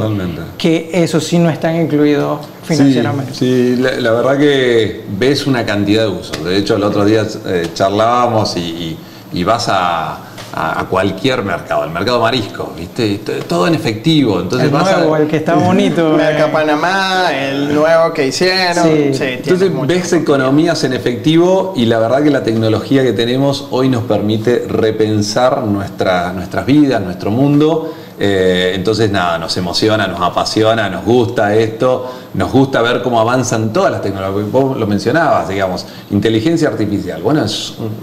[0.57, 3.33] que eso sí no están incluidos financieramente.
[3.33, 6.43] Sí, sí, la, la verdad que ves una cantidad de usos.
[6.43, 8.97] De hecho, el otro día eh, charlábamos y, y-
[9.39, 10.19] y vas a,
[10.55, 13.19] a- a cualquier mercado, el mercado marisco, ¿viste?
[13.47, 14.39] Todo en efectivo.
[14.39, 16.11] Entonces el vas a- nuevo, el que está bonito.
[16.17, 18.83] Merca eh, Panamá, el nuevo que hicieron.
[18.83, 19.13] Sí.
[19.13, 19.33] Sí, tiene
[19.65, 24.03] Entonces ves economías en efectivo y la verdad que la tecnología que tenemos hoy nos
[24.03, 27.93] permite repensar nuestra, nuestras vidas, nuestro mundo.
[28.19, 33.71] Eh, entonces nada, nos emociona, nos apasiona, nos gusta esto, nos gusta ver cómo avanzan
[33.71, 34.51] todas las tecnologías.
[34.51, 37.21] Vos lo mencionabas, digamos, inteligencia artificial.
[37.21, 37.45] Bueno,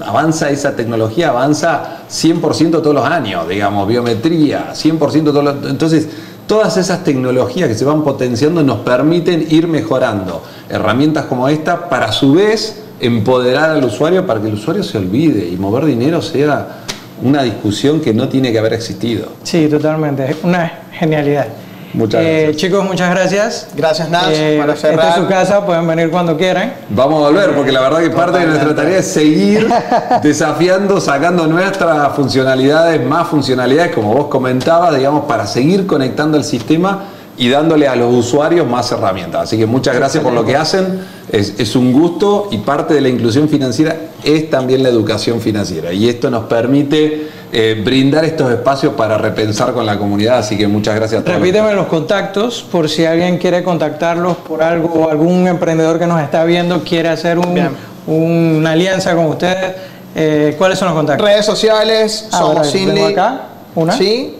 [0.05, 5.71] avanza esa tecnología, avanza 100% todos los años, digamos, biometría, 100% todos los...
[5.71, 6.09] Entonces,
[6.51, 12.07] Todas esas tecnologías que se van potenciando nos permiten ir mejorando herramientas como esta para
[12.07, 16.21] a su vez empoderar al usuario para que el usuario se olvide y mover dinero
[16.21, 16.81] sea
[17.23, 19.29] una discusión que no tiene que haber existido.
[19.45, 20.29] Sí, totalmente.
[20.29, 21.47] Es una genialidad.
[21.93, 22.57] Muchas Eh, gracias.
[22.57, 23.69] chicos, muchas gracias.
[23.75, 26.73] Gracias, Nats, Eh, para esta es su casa, pueden venir cuando quieran.
[26.91, 29.69] Vamos a volver porque la verdad que parte de nuestra tarea es seguir
[30.23, 37.05] desafiando, sacando nuestras funcionalidades, más funcionalidades como vos comentabas, digamos, para seguir conectando el sistema
[37.41, 39.43] y dándole a los usuarios más herramientas.
[39.45, 41.01] Así que muchas gracias por lo que hacen,
[41.33, 45.91] es, es un gusto y parte de la inclusión financiera es también la educación financiera
[45.93, 50.69] y esto nos permite eh, brindar estos espacios para repensar con la comunidad, así que
[50.69, 51.39] muchas gracias a todos.
[51.39, 56.21] Repíteme los contactos por si alguien quiere contactarlos por algo o algún emprendedor que nos
[56.21, 57.71] está viendo quiere hacer un-
[58.07, 59.73] una alianza con ustedes.
[60.15, 61.27] Eh, ¿Cuáles son los contactos?
[61.27, 63.01] Redes sociales, Ah, somos Cindy.
[63.01, 63.43] acá
[63.75, 63.97] una.
[63.97, 64.35] Sí.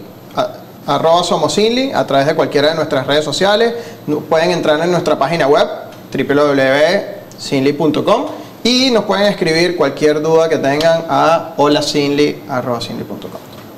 [0.87, 3.73] Arroba Somosinli a través de cualquiera de nuestras redes sociales.
[4.29, 5.67] Pueden entrar en nuestra página web
[6.11, 8.25] www.sinli.com
[8.63, 13.31] y nos pueden escribir cualquier duda que tengan a holasinli.com.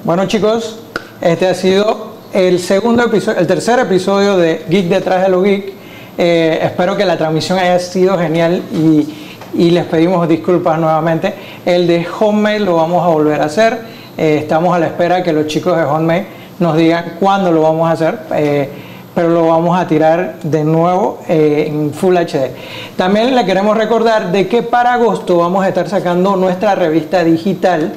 [0.04, 0.80] Bueno chicos,
[1.22, 5.74] este ha sido el segundo episodio, el tercer episodio de Geek detrás de lo geek.
[6.18, 11.34] Eh, espero que la transmisión haya sido genial y, les pedimos disculpas nuevamente.
[11.66, 13.80] El de Homemade lo vamos a volver a hacer.
[14.18, 16.26] Eh, estamos a la espera que los chicos de Homemade
[16.60, 18.20] nos digan cuándo lo vamos a hacer.
[18.36, 18.70] Eh,
[19.16, 22.50] pero lo vamos a tirar de nuevo en Full HD.
[22.98, 27.94] También le queremos recordar de que para agosto vamos a estar sacando nuestra revista digital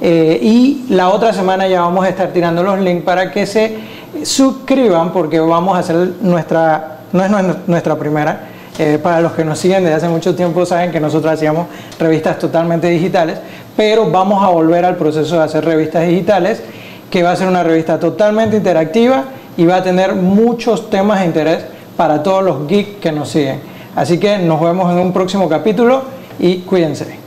[0.00, 3.78] eh, y la otra semana ya vamos a estar tirando los links para que se
[4.22, 7.30] suscriban porque vamos a hacer nuestra, no es
[7.66, 8.48] nuestra primera,
[8.78, 11.66] eh, para los que nos siguen desde hace mucho tiempo saben que nosotros hacíamos
[11.98, 13.38] revistas totalmente digitales,
[13.76, 16.62] pero vamos a volver al proceso de hacer revistas digitales,
[17.10, 19.24] que va a ser una revista totalmente interactiva
[19.56, 21.64] y va a tener muchos temas de interés
[21.96, 23.60] para todos los geeks que nos siguen.
[23.96, 26.02] Así que nos vemos en un próximo capítulo
[26.38, 27.18] y cuídense.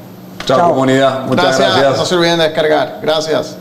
[0.46, 1.26] Chao, comunidad.
[1.26, 1.98] Muchas gracias.
[1.98, 3.00] No se olviden de descargar.
[3.02, 3.58] Gracias.